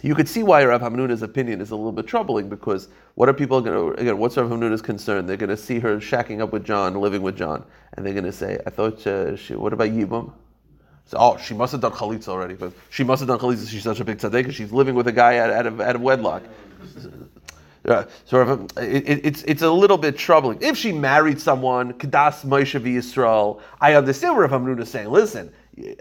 You 0.03 0.15
could 0.15 0.27
see 0.27 0.43
why 0.43 0.65
Rav 0.65 0.81
Hamnuna's 0.81 1.21
opinion 1.21 1.61
is 1.61 1.71
a 1.71 1.77
little 1.77 1.93
bit 1.93 2.07
troubling 2.07 2.49
because 2.49 2.89
what 3.15 3.29
are 3.29 3.33
people 3.33 3.61
going 3.61 3.95
to, 3.95 4.01
again, 4.01 4.17
what's 4.17 4.35
Rav 4.35 4.49
Hamnuna's 4.49 4.81
concern? 4.81 5.25
They're 5.25 5.37
going 5.37 5.49
to 5.49 5.55
see 5.55 5.79
her 5.79 5.95
shacking 5.95 6.41
up 6.41 6.51
with 6.51 6.65
John, 6.65 6.93
living 6.95 7.21
with 7.21 7.37
John, 7.37 7.63
and 7.93 8.05
they're 8.05 8.13
going 8.13 8.25
to 8.25 8.33
say, 8.33 8.59
I 8.67 8.69
thought, 8.69 9.07
uh, 9.07 9.37
she, 9.37 9.55
what 9.55 9.71
about 9.71 9.87
Yibam? 9.87 10.33
So, 11.05 11.17
oh, 11.17 11.37
she 11.37 11.53
must 11.53 11.71
have 11.71 11.79
done 11.79 11.93
chalitza 11.93 12.27
already, 12.27 12.55
but 12.55 12.73
she 12.89 13.05
must 13.05 13.21
have 13.21 13.29
done 13.29 13.39
chalitza. 13.39 13.69
She's 13.69 13.83
such 13.83 14.01
a 14.01 14.05
big 14.05 14.17
tzaddik. 14.17 14.51
She's 14.51 14.73
living 14.73 14.93
with 14.93 15.07
a 15.07 15.11
guy 15.13 15.37
out, 15.37 15.49
out, 15.49 15.67
of, 15.67 15.79
out 15.79 15.95
of 15.95 16.01
wedlock. 16.01 16.43
It, 18.77 19.09
it, 19.09 19.25
it's 19.25 19.43
it's 19.43 19.61
a 19.61 19.69
little 19.69 19.97
bit 19.97 20.17
troubling. 20.17 20.57
If 20.61 20.77
she 20.77 20.93
married 20.93 21.39
someone, 21.39 21.93
Kadas 21.93 22.45
Moshe 22.45 22.81
Yisrael, 22.81 23.61
I 23.81 23.95
understand 23.95 24.35
what 24.37 24.49
Rav 24.49 24.61
Hamnuna 24.61 24.81
is 24.81 24.89
saying. 24.89 25.09
Listen, 25.09 25.51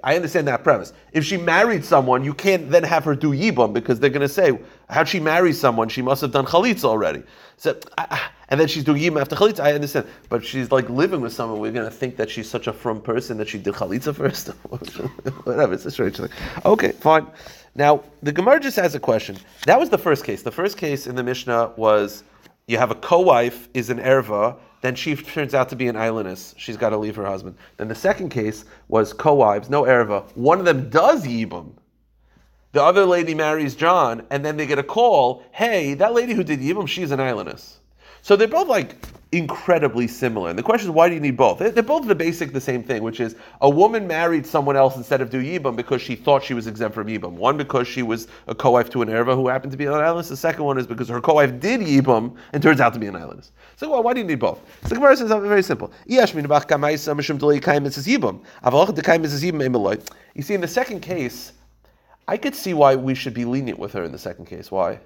I 0.05 0.17
understand 0.17 0.47
that 0.49 0.65
premise. 0.65 0.93
If 1.13 1.25
she 1.25 1.37
married 1.37 1.85
someone, 1.85 2.25
you 2.25 2.35
can't 2.35 2.71
then 2.71 2.83
have 2.83 3.05
her 3.05 3.15
do 3.15 3.31
yibum 3.31 3.73
because 3.73 3.99
they're 3.99 4.11
going 4.11 4.21
to 4.21 4.29
say, 4.29 4.59
how'd 4.91 5.09
she 5.09 5.19
marry 5.19 5.53
someone? 5.53 5.89
She 5.89 6.03
must 6.03 6.21
have 6.21 6.31
done 6.31 6.45
chalitza 6.45 6.85
already. 6.85 7.23
So, 7.57 7.79
and 8.49 8.61
then 8.61 8.69
she's 8.69 8.85
doing 8.85 9.01
yibum 9.01 9.21
after 9.21 9.35
chalitza. 9.35 9.61
I 9.61 9.73
understand, 9.73 10.07
but 10.29 10.45
she's 10.45 10.71
like 10.71 10.91
living 10.91 11.23
with 11.23 11.33
someone. 11.33 11.59
We're 11.59 11.73
going 11.73 11.87
to 11.87 11.97
think 11.97 12.17
that 12.17 12.29
she's 12.29 12.51
such 12.51 12.67
a 12.67 12.73
from 12.73 13.01
person 13.01 13.39
that 13.39 13.49
she 13.49 13.59
did 13.59 13.75
chalitza 13.75 14.15
first. 14.15 14.49
Whatever. 15.45 15.73
It's 15.73 15.87
a 15.87 15.91
strange 15.91 16.19
thing. 16.19 16.29
Okay, 16.67 16.93
fine. 16.93 17.27
Now 17.75 18.03
the 18.23 18.33
Gemara 18.33 18.61
just 18.61 18.77
has 18.77 18.95
a 18.95 19.01
question. 19.01 19.39
That 19.65 19.81
was 19.81 19.89
the 19.89 19.99
first 19.99 20.25
case. 20.25 20.43
The 20.43 20.53
first 20.53 20.77
case 20.77 21.07
in 21.07 21.17
the 21.17 21.23
Mishnah 21.23 21.73
was 21.77 22.25
you 22.67 22.77
have 22.77 22.91
a 22.91 22.95
co-wife 22.97 23.69
is 23.73 23.89
an 23.89 23.99
erva 23.99 24.59
then 24.83 24.95
she 24.95 25.17
turns 25.17 25.55
out 25.55 25.71
to 25.71 25.77
be 25.77 25.89
an 25.89 25.97
islandess. 25.97 26.55
She's 26.59 26.77
got 26.77 26.91
to 26.91 26.99
leave 26.99 27.17
her 27.17 27.25
husband. 27.25 27.57
Then 27.79 27.89
the 27.89 27.95
second 27.95 28.29
case 28.29 28.65
was 28.89 29.13
co-wives, 29.13 29.71
no 29.71 29.85
erva. 29.85 30.25
One 30.37 30.59
of 30.59 30.65
them 30.65 30.91
does 30.91 31.25
yibum. 31.25 31.73
The 32.73 32.83
other 32.83 33.07
lady 33.07 33.35
marries 33.35 33.75
John, 33.75 34.27
and 34.31 34.45
then 34.45 34.57
they 34.57 34.67
get 34.67 34.79
a 34.79 34.83
call. 34.83 35.45
Hey, 35.53 35.95
that 35.95 36.15
lady 36.15 36.35
who 36.35 36.43
did 36.43 36.61
yibum, 36.61 36.89
she's 36.89 37.11
an 37.11 37.21
islandess. 37.21 37.79
So 38.23 38.37
they're 38.37 38.49
both 38.49 38.69
like 38.69 38.97
incredibly 39.33 40.07
similar. 40.07 40.51
And 40.51 40.59
the 40.59 40.63
question 40.63 40.89
is, 40.89 40.95
why 40.95 41.09
do 41.09 41.15
you 41.15 41.21
need 41.21 41.39
both? 41.39 41.59
They're 41.59 41.83
both 41.83 42.07
the 42.07 42.15
basic, 42.15 42.53
the 42.53 42.61
same 42.61 42.83
thing, 42.85 43.03
which 43.03 43.19
is 43.19 43.35
a 43.63 43.69
woman 43.69 44.07
married 44.07 44.47
someone 44.47 44.77
else 44.77 44.97
instead 44.97 45.23
of 45.23 45.31
do 45.31 45.43
Yibam 45.43 45.75
because 45.75 46.03
she 46.03 46.15
thought 46.15 46.45
she 46.45 46.53
was 46.53 46.67
exempt 46.67 46.95
from 46.95 47.07
Yibam. 47.07 47.33
One, 47.33 47.57
because 47.57 47.89
she 47.89 48.03
was 48.03 48.29
a 48.47 48.55
co-wife 48.55 48.91
to 48.91 49.01
an 49.01 49.09
Erva 49.09 49.35
who 49.35 49.49
happened 49.49 49.73
to 49.73 49.79
be 49.79 49.87
an 49.87 49.95
islandess. 49.95 50.29
The 50.29 50.37
second 50.37 50.65
one 50.65 50.77
is 50.77 50.87
because 50.87 51.09
her 51.09 51.21
co-wife 51.21 51.59
did 51.61 51.81
Yibam 51.81 52.37
and 52.53 52.63
turns 52.63 52.81
out 52.81 52.93
to 52.93 53.01
be 53.01 53.07
an 53.07 53.17
islandess. 53.17 53.53
So 53.77 53.91
well, 53.91 54.03
why 54.03 54.13
do 54.13 54.21
you 54.21 54.27
need 54.27 54.39
both? 54.39 54.61
So 54.87 54.95
the 54.95 55.17
says 55.17 55.29
something 55.29 55.49
very 55.49 55.63
simple. 55.63 55.91
You 56.07 56.27
see, 60.43 60.55
in 60.55 60.61
the 60.61 60.69
second 60.69 61.01
case, 61.01 61.53
I 62.29 62.37
could 62.37 62.55
see 62.55 62.75
why 62.75 62.97
we 62.97 63.15
should 63.15 63.35
be 63.35 63.45
lenient 63.47 63.79
with 63.79 63.93
her 63.95 64.05
in 64.05 64.13
the 64.13 64.19
second 64.19 64.45
case. 64.45 64.71
Why? 64.71 65.01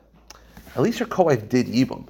At 0.75 0.83
least 0.83 0.99
her 0.99 1.05
co-wife 1.05 1.49
did 1.49 1.67
Yibam. 1.67 2.09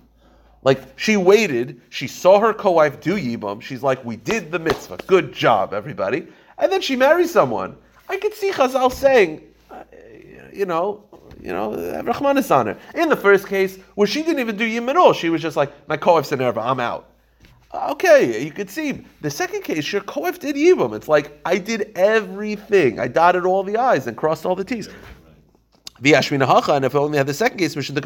Like 0.62 0.80
she 0.96 1.16
waited, 1.16 1.80
she 1.90 2.06
saw 2.06 2.40
her 2.40 2.52
co-wife 2.52 3.00
do 3.00 3.16
yibam. 3.16 3.62
She's 3.62 3.82
like, 3.82 4.04
"We 4.04 4.16
did 4.16 4.50
the 4.50 4.58
mitzvah. 4.58 4.98
Good 5.06 5.32
job, 5.32 5.72
everybody." 5.72 6.26
And 6.58 6.72
then 6.72 6.80
she 6.80 6.96
marries 6.96 7.30
someone. 7.30 7.76
I 8.08 8.16
could 8.16 8.34
see 8.34 8.50
Chazal 8.50 8.92
saying, 8.92 9.42
uh, 9.70 9.82
you 10.52 10.66
know, 10.66 11.04
you 11.40 11.52
know, 11.52 12.02
Rahman 12.02 12.38
is 12.38 12.50
on 12.50 12.66
her. 12.66 12.78
In 12.94 13.08
the 13.08 13.16
first 13.16 13.46
case, 13.46 13.78
where 13.94 14.06
she 14.06 14.22
didn't 14.22 14.40
even 14.40 14.56
do 14.56 14.68
yibam 14.68 14.88
at 14.88 14.96
all, 14.96 15.12
she 15.12 15.28
was 15.28 15.42
just 15.42 15.56
like, 15.56 15.72
"My 15.88 15.96
co-wife's 15.96 16.32
in 16.32 16.40
Erva, 16.40 16.64
I'm 16.64 16.80
out." 16.80 17.10
Okay, 17.74 18.42
you 18.42 18.52
could 18.52 18.70
see. 18.70 19.04
The 19.20 19.30
second 19.30 19.62
case, 19.62 19.92
your 19.92 20.02
co-wife 20.02 20.40
did 20.40 20.56
yibam. 20.56 20.94
It's 20.96 21.08
like 21.08 21.38
I 21.44 21.58
did 21.58 21.92
everything. 21.94 22.98
I 22.98 23.08
dotted 23.08 23.44
all 23.44 23.62
the 23.62 23.76
i's 23.76 24.06
and 24.06 24.16
crossed 24.16 24.46
all 24.46 24.56
the 24.56 24.64
t's. 24.64 24.88
And 25.98 26.84
if 26.84 26.94
I 26.94 26.98
only 26.98 27.18
had 27.18 27.26
the 27.26 27.34
second 27.34 27.58
case, 27.58 27.76
and 27.76 27.96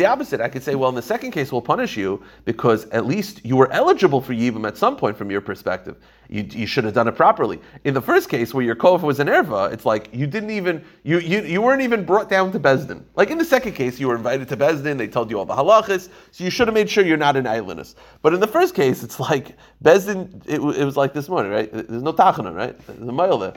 the 0.00 0.06
opposite, 0.06 0.40
I 0.40 0.48
could 0.48 0.62
say, 0.62 0.74
well, 0.74 0.88
in 0.88 0.94
the 0.94 1.02
second 1.02 1.32
case, 1.32 1.52
we'll 1.52 1.62
punish 1.62 1.96
you 1.96 2.22
because 2.44 2.86
at 2.86 3.06
least 3.06 3.44
you 3.44 3.56
were 3.56 3.70
eligible 3.72 4.20
for 4.20 4.32
Yibam 4.32 4.66
at 4.66 4.76
some 4.76 4.96
point 4.96 5.16
from 5.16 5.30
your 5.30 5.40
perspective. 5.40 5.96
You, 6.28 6.46
you 6.50 6.66
should 6.66 6.84
have 6.84 6.94
done 6.94 7.06
it 7.06 7.16
properly. 7.16 7.60
In 7.84 7.94
the 7.94 8.00
first 8.00 8.28
case, 8.28 8.54
where 8.54 8.64
your 8.64 8.74
kof 8.74 9.02
was 9.02 9.20
an 9.20 9.28
erva, 9.28 9.72
it's 9.72 9.84
like 9.84 10.08
you 10.12 10.26
didn't 10.26 10.50
even 10.50 10.82
you, 11.02 11.18
you 11.18 11.42
you 11.42 11.60
weren't 11.60 11.82
even 11.82 12.04
brought 12.04 12.30
down 12.30 12.50
to 12.52 12.60
Besdin. 12.60 13.02
Like 13.14 13.30
in 13.30 13.36
the 13.36 13.44
second 13.44 13.72
case, 13.72 14.00
you 14.00 14.08
were 14.08 14.16
invited 14.16 14.48
to 14.48 14.56
Besdin. 14.56 14.96
They 14.96 15.06
told 15.06 15.30
you 15.30 15.38
all 15.38 15.44
the 15.44 15.54
halachas, 15.54 16.08
so 16.30 16.42
you 16.42 16.50
should 16.50 16.66
have 16.66 16.74
made 16.74 16.88
sure 16.88 17.04
you're 17.04 17.18
not 17.18 17.36
an 17.36 17.46
islandess. 17.46 17.94
But 18.22 18.32
in 18.32 18.40
the 18.40 18.46
first 18.46 18.74
case, 18.74 19.02
it's 19.02 19.20
like 19.20 19.56
Besdin. 19.82 20.42
It, 20.46 20.60
it 20.60 20.84
was 20.84 20.96
like 20.96 21.12
this 21.12 21.28
morning, 21.28 21.52
right? 21.52 21.70
There's 21.70 22.02
no 22.02 22.12
tachana, 22.12 22.54
right? 22.54 22.78
There's 22.86 23.00
a 23.00 23.12
mohel 23.12 23.40
there 23.40 23.54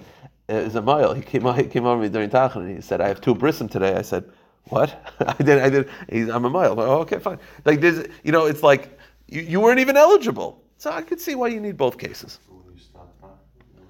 is 0.49 0.75
a 0.75 0.81
mohel. 0.81 1.15
He 1.15 1.21
came, 1.21 1.45
he 1.53 1.63
came 1.63 1.85
over 1.85 2.01
me 2.01 2.09
during 2.09 2.29
Tachan 2.29 2.61
and 2.63 2.75
he 2.75 2.81
said, 2.81 3.01
I 3.01 3.07
have 3.07 3.21
two 3.21 3.35
brisim 3.35 3.69
today. 3.69 3.95
I 3.95 4.01
said, 4.01 4.23
what? 4.65 5.13
I 5.19 5.43
did, 5.43 5.59
I 5.59 5.69
did. 5.69 5.89
He's, 6.09 6.29
I'm 6.29 6.45
a 6.45 6.49
mohel. 6.49 6.75
Like, 6.75 6.87
oh, 6.87 6.99
okay, 7.01 7.19
fine. 7.19 7.39
Like 7.65 7.81
there's, 7.81 8.07
you 8.23 8.31
know, 8.31 8.45
it's 8.45 8.63
like 8.63 8.97
you, 9.27 9.41
you 9.41 9.59
weren't 9.59 9.79
even 9.79 9.97
eligible. 9.97 10.61
So 10.77 10.91
I 10.91 11.01
could 11.01 11.19
see 11.19 11.35
why 11.35 11.47
you 11.47 11.59
need 11.59 11.77
both 11.77 11.97
cases. 11.97 12.39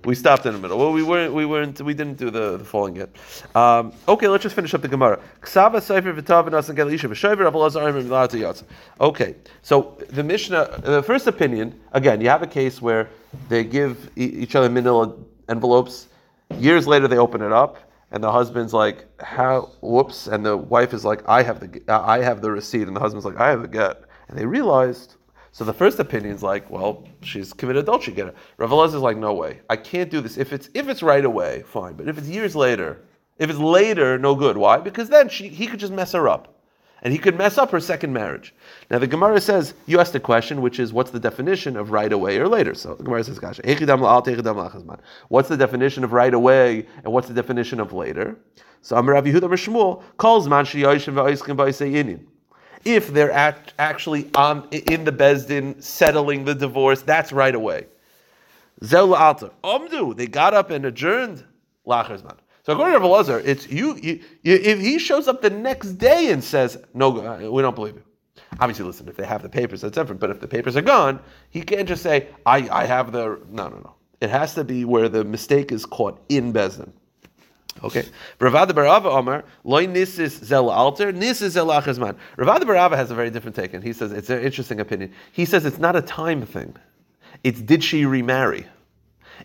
We 0.05 0.15
stopped 0.15 0.45
in 0.45 0.53
the 0.53 0.59
middle. 0.59 0.77
Well, 0.77 0.93
we 0.93 1.03
weren't. 1.03 1.33
We 1.33 1.45
weren't. 1.45 1.81
We 1.81 1.93
didn't 1.93 2.17
do 2.17 2.29
the, 2.29 2.57
the 2.57 2.63
falling 2.63 2.95
yet. 2.95 3.09
Um, 3.55 3.91
okay, 4.07 4.29
let's 4.29 4.43
just 4.43 4.55
finish 4.55 4.73
up 4.73 4.81
the 4.81 4.87
Gemara. 4.87 5.19
Okay, 9.01 9.35
so 9.63 9.97
the 10.09 10.23
Mishnah, 10.23 10.79
the 10.81 11.03
first 11.03 11.27
opinion, 11.27 11.77
again, 11.91 12.21
you 12.21 12.29
have 12.29 12.41
a 12.41 12.47
case 12.47 12.81
where 12.81 13.09
they 13.49 13.65
give 13.65 14.09
each 14.15 14.55
other 14.55 14.69
manila 14.69 15.13
envelopes 15.49 16.07
Years 16.55 16.87
later, 16.87 17.07
they 17.07 17.17
open 17.17 17.41
it 17.41 17.51
up, 17.51 17.77
and 18.11 18.23
the 18.23 18.31
husband's 18.31 18.73
like, 18.73 19.05
"How? 19.21 19.71
Whoops!" 19.81 20.27
And 20.27 20.45
the 20.45 20.57
wife 20.57 20.93
is 20.93 21.05
like, 21.05 21.27
"I 21.27 21.43
have 21.43 21.59
the 21.59 21.81
I 21.87 22.21
have 22.21 22.41
the 22.41 22.51
receipt," 22.51 22.87
and 22.87 22.95
the 22.95 22.99
husband's 22.99 23.25
like, 23.25 23.39
"I 23.39 23.49
have 23.49 23.61
the 23.61 23.67
get." 23.67 24.01
And 24.29 24.37
they 24.37 24.45
realized. 24.45 25.15
So 25.51 25.63
the 25.63 25.73
first 25.73 25.97
opinion 25.97 26.35
is 26.35 26.43
like, 26.43 26.69
well, 26.69 27.07
she's 27.21 27.51
committed 27.51 27.83
adultery. 27.83 28.13
Get 28.13 28.27
it? 28.27 28.35
Rav 28.57 28.71
is 28.93 28.93
like, 28.93 29.17
no 29.17 29.33
way, 29.33 29.61
I 29.71 29.75
can't 29.75 30.11
do 30.11 30.21
this. 30.21 30.37
If 30.37 30.53
it's 30.53 30.69
if 30.75 30.87
it's 30.87 31.01
right 31.01 31.25
away, 31.25 31.63
fine. 31.65 31.93
But 31.93 32.07
if 32.07 32.17
it's 32.19 32.27
years 32.27 32.55
later, 32.55 33.01
if 33.39 33.49
it's 33.49 33.57
later, 33.57 34.19
no 34.19 34.35
good. 34.35 34.55
Why? 34.55 34.77
Because 34.77 35.09
then 35.09 35.29
she 35.29 35.47
he 35.47 35.65
could 35.65 35.79
just 35.79 35.93
mess 35.93 36.11
her 36.11 36.29
up 36.29 36.56
and 37.07 37.13
he 37.13 37.19
could 37.19 37.37
mess 37.37 37.57
up 37.57 37.71
her 37.71 37.79
second 37.79 38.11
marriage. 38.11 38.53
Now 38.91 38.99
the 38.99 39.07
Gemara 39.07 39.39
says 39.39 39.73
you 39.85 40.01
asked 40.01 40.13
a 40.15 40.19
question, 40.19 40.61
which 40.61 40.77
is 40.77 40.91
what's 40.91 41.11
the 41.11 41.21
definition 41.21 41.77
of 41.77 41.91
right 41.91 42.11
away 42.11 42.37
or 42.37 42.49
later? 42.49 42.73
So 42.73 42.95
the 42.95 43.03
Gemara 43.05 43.23
says, 43.23 43.39
"Gosh, 43.39 43.61
what's 45.29 45.47
the 45.47 45.55
definition 45.57 46.03
of 46.03 46.11
right 46.11 46.33
away 46.33 46.85
and 47.05 47.13
what's 47.13 47.29
the 47.29 47.33
definition 47.33 47.79
of 47.79 47.93
later?" 47.93 48.35
So 48.81 48.97
Amar 48.97 49.15
Yehuda 49.21 49.43
Shmuel 49.43 50.03
calls 50.17 50.49
man 50.49 50.65
If 52.83 53.07
they're 53.13 53.31
at, 53.31 53.73
actually 53.79 54.25
um, 54.35 54.63
on 54.63 54.67
in 54.71 55.05
the 55.05 55.13
bezdin 55.13 55.81
settling 55.81 56.43
the 56.43 56.55
divorce, 56.55 57.03
that's 57.03 57.31
right 57.31 57.55
away. 57.55 57.85
Zel 58.83 59.15
alter. 59.15 59.51
Omdu, 59.63 60.13
they 60.13 60.27
got 60.27 60.53
up 60.53 60.71
and 60.71 60.83
adjourned. 60.83 61.45
Lacherzman. 61.87 62.35
So 62.67 62.73
according 62.73 62.99
to 62.99 63.07
Elazar, 63.07 63.41
it's 63.45 63.65
you, 63.69 63.95
you, 63.95 64.19
If 64.43 64.81
he 64.81 64.99
shows 64.99 65.29
up 65.29 65.41
the 65.41 65.49
next 65.49 65.93
day 65.93 66.31
and 66.31 66.43
says, 66.43 66.77
"No, 66.93 67.17
uh, 67.17 67.49
we 67.49 67.61
don't 67.61 67.73
believe 67.73 67.95
you," 67.95 68.03
obviously, 68.59 68.83
listen. 68.83 69.07
If 69.07 69.15
they 69.15 69.25
have 69.25 69.41
the 69.41 69.47
papers, 69.47 69.79
that's 69.79 69.95
different. 69.95 70.19
But 70.19 70.31
if 70.31 70.41
the 70.41 70.49
papers 70.49 70.75
are 70.75 70.81
gone, 70.81 71.21
he 71.49 71.61
can't 71.61 71.87
just 71.87 72.03
say, 72.03 72.27
"I, 72.45 72.67
I 72.69 72.83
have 72.83 73.13
the." 73.13 73.39
No, 73.49 73.69
no, 73.69 73.77
no. 73.77 73.95
It 74.19 74.29
has 74.29 74.53
to 74.55 74.65
be 74.65 74.83
where 74.83 75.07
the 75.07 75.23
mistake 75.23 75.71
is 75.71 75.85
caught 75.85 76.21
in 76.27 76.51
Bezdin. 76.51 76.91
Okay. 77.85 78.03
Ravada 78.39 78.71
Barava 78.71 79.05
Omar, 79.05 79.45
loy 79.63 79.87
nisis 79.87 80.43
zel 80.43 80.69
alter, 80.69 81.13
nisis 81.13 81.51
zel 81.51 81.67
achazman. 81.67 82.17
Ravada 82.35 82.63
Barava 82.63 82.97
has 82.97 83.11
a 83.11 83.15
very 83.15 83.29
different 83.29 83.55
take, 83.55 83.73
and 83.75 83.81
he 83.81 83.93
says 83.93 84.11
it's 84.11 84.29
an 84.29 84.41
interesting 84.41 84.81
opinion. 84.81 85.13
He 85.31 85.45
says 85.45 85.63
it's 85.63 85.79
not 85.79 85.95
a 85.95 86.01
time 86.01 86.45
thing. 86.45 86.75
It's 87.45 87.61
did 87.61 87.81
she 87.81 88.03
remarry? 88.03 88.67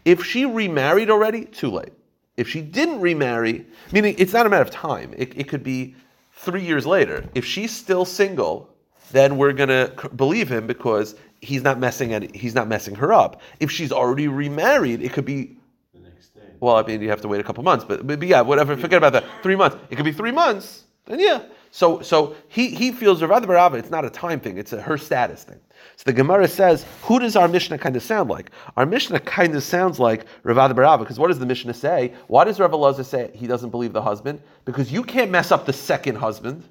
If 0.04 0.24
she 0.24 0.44
remarried 0.44 1.08
already, 1.08 1.44
too 1.44 1.70
late. 1.70 1.92
If 2.36 2.48
she 2.48 2.62
didn't 2.62 3.00
remarry, 3.00 3.66
meaning 3.92 4.14
it's 4.18 4.32
not 4.32 4.46
a 4.46 4.48
matter 4.48 4.62
of 4.62 4.70
time, 4.70 5.14
it, 5.16 5.36
it 5.36 5.48
could 5.48 5.62
be 5.62 5.94
three 6.32 6.62
years 6.62 6.86
later. 6.86 7.28
If 7.34 7.44
she's 7.44 7.74
still 7.74 8.04
single, 8.04 8.70
then 9.10 9.36
we're 9.36 9.52
gonna 9.52 9.92
believe 10.16 10.50
him 10.50 10.66
because 10.66 11.14
he's 11.40 11.62
not 11.62 11.78
messing 11.78 12.14
at, 12.14 12.34
he's 12.34 12.54
not 12.54 12.68
messing 12.68 12.94
her 12.94 13.12
up. 13.12 13.42
If 13.60 13.70
she's 13.70 13.92
already 13.92 14.28
remarried, 14.28 15.02
it 15.02 15.12
could 15.12 15.26
be 15.26 15.58
the 15.92 16.00
next 16.00 16.34
day. 16.34 16.40
Well, 16.60 16.76
I 16.76 16.82
mean, 16.82 17.02
you 17.02 17.10
have 17.10 17.20
to 17.20 17.28
wait 17.28 17.40
a 17.40 17.44
couple 17.44 17.62
months, 17.64 17.84
but, 17.84 18.06
but 18.06 18.22
yeah, 18.22 18.40
whatever. 18.40 18.76
Forget 18.76 18.98
about 18.98 19.12
that. 19.12 19.24
Three 19.42 19.56
months. 19.56 19.76
It 19.90 19.96
could 19.96 20.04
be 20.04 20.12
three 20.12 20.32
months. 20.32 20.84
Then 21.04 21.20
yeah. 21.20 21.42
So 21.70 22.00
so 22.02 22.36
he 22.48 22.68
he 22.68 22.92
feels 22.92 23.20
Ravada 23.20 23.44
Barava. 23.44 23.78
It's 23.78 23.90
not 23.90 24.04
a 24.04 24.10
time 24.10 24.40
thing. 24.40 24.58
It's 24.58 24.72
a 24.72 24.80
her 24.80 24.98
status 24.98 25.42
thing. 25.42 25.58
So 25.96 26.04
the 26.06 26.12
Gemara 26.12 26.48
says, 26.48 26.84
who 27.02 27.18
does 27.18 27.36
our 27.36 27.48
Mishnah 27.48 27.78
kind 27.78 27.96
of 27.96 28.02
sound 28.02 28.30
like? 28.30 28.50
Our 28.76 28.86
Mishnah 28.86 29.20
kind 29.20 29.54
of 29.54 29.62
sounds 29.62 30.00
like 30.00 30.24
Ravada 30.44 30.72
Barava, 30.72 31.00
because 31.00 31.18
what 31.18 31.28
does 31.28 31.38
the 31.38 31.46
Mishnah 31.46 31.74
say? 31.74 32.14
Why 32.28 32.44
does 32.44 32.58
Rav 32.58 32.72
Elazar 32.72 33.04
say 33.04 33.30
he 33.34 33.46
doesn't 33.46 33.70
believe 33.70 33.92
the 33.92 34.02
husband? 34.02 34.42
Because 34.64 34.90
you 34.90 35.02
can't 35.02 35.30
mess 35.30 35.52
up 35.52 35.66
the 35.66 35.72
second 35.72 36.16
husband. 36.16 36.64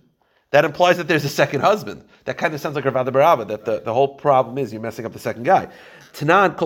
that 0.52 0.66
implies 0.66 0.98
that 0.98 1.08
there's 1.08 1.24
a 1.24 1.30
second 1.30 1.62
husband. 1.62 2.04
That 2.26 2.38
kind 2.38 2.54
of 2.54 2.60
sounds 2.60 2.76
like 2.76 2.86
Rav 2.86 3.08
Baraba, 3.08 3.48
that 3.48 3.66
the, 3.66 3.80
the 3.82 3.94
whole 3.94 4.16
problem 4.16 4.58
is 4.58 4.74
you're 4.74 4.82
messing 4.82 5.06
up 5.06 5.14
the 5.14 5.20
second 5.20 5.44
guy. 5.44 5.70
Tanan. 6.14 6.58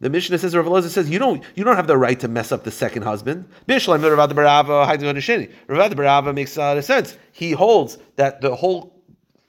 The 0.00 0.10
Mishnah 0.10 0.38
says, 0.38 0.56
Rav 0.56 0.66
Elazar 0.66 0.88
says, 0.88 1.10
you 1.10 1.18
don't, 1.18 1.42
you 1.56 1.64
don't 1.64 1.76
have 1.76 1.88
the 1.88 1.98
right 1.98 2.20
to 2.20 2.28
mess 2.28 2.52
up 2.52 2.62
the 2.62 2.70
second 2.70 3.02
husband. 3.02 3.48
Bishlam 3.68 4.16
Rav 4.16 4.30
Barava, 4.30 4.86
Haidin 4.86 5.16
Sheni. 5.16 5.50
Rav 5.66 5.90
Barava 5.92 6.32
makes 6.32 6.56
a 6.56 6.60
lot 6.60 6.78
of 6.78 6.84
sense. 6.84 7.18
He 7.32 7.50
holds 7.50 7.98
that 8.14 8.40
the 8.40 8.54
whole 8.54 8.95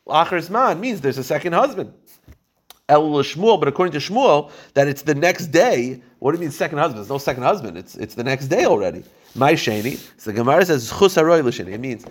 Acher 0.08 0.46
Zman 0.46 0.80
means 0.80 1.02
there's 1.02 1.17
a 1.17 1.24
second 1.24 1.54
husband. 1.54 1.93
El 2.89 3.10
Shmuel, 3.24 3.60
but 3.60 3.67
according 3.67 3.91
to 4.00 4.00
Shmuel, 4.00 4.52
that 4.74 4.88
it's 4.88 5.02
the 5.02 5.15
next 5.15 5.48
day. 5.48 6.02
What 6.20 6.32
do 6.32 6.38
you 6.38 6.41
mean 6.41 6.52
second 6.52 6.78
husband? 6.78 7.00
There's 7.00 7.10
no 7.10 7.17
second 7.17 7.43
husband. 7.43 7.78
It's 7.78 7.96
it's 7.96 8.15
the 8.15 8.24
next 8.24 8.48
day 8.48 8.65
already. 8.65 9.04
My 9.36 9.54
sheni. 9.54 9.98
So 10.17 10.32
the 10.32 10.34
Gemara 10.34 10.65
says 10.65 10.89
chus. 10.89 11.17
It 11.17 11.80
means 11.80 12.06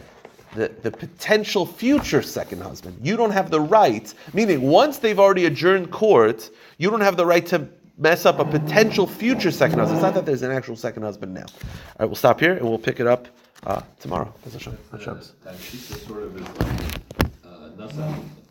the, 0.54 0.68
the 0.82 0.90
potential 0.90 1.66
future 1.66 2.22
second 2.22 2.62
husband. 2.62 2.98
You 3.02 3.16
don't 3.16 3.30
have 3.30 3.50
the 3.50 3.60
right, 3.60 4.12
meaning 4.32 4.62
once 4.62 4.98
they've 4.98 5.18
already 5.18 5.46
adjourned 5.46 5.90
court, 5.90 6.50
you 6.78 6.90
don't 6.90 7.00
have 7.00 7.16
the 7.16 7.26
right 7.26 7.46
to 7.46 7.68
mess 7.98 8.26
up 8.26 8.38
a 8.38 8.44
potential 8.44 9.06
future 9.06 9.50
second 9.50 9.78
husband. 9.78 9.98
It's 9.98 10.04
not 10.04 10.14
that 10.14 10.26
there's 10.26 10.42
an 10.42 10.50
actual 10.50 10.76
second 10.76 11.02
husband 11.02 11.32
now. 11.34 11.40
All 11.40 11.46
right, 12.00 12.06
we'll 12.06 12.16
stop 12.16 12.40
here 12.40 12.52
and 12.52 12.68
we'll 12.68 12.78
pick 12.78 13.00
it 13.00 13.06
up 13.06 13.28
uh, 13.64 13.80
tomorrow. 14.00 14.32
Hashem. 14.92 15.20
That, 15.44 15.56
that 17.76 18.45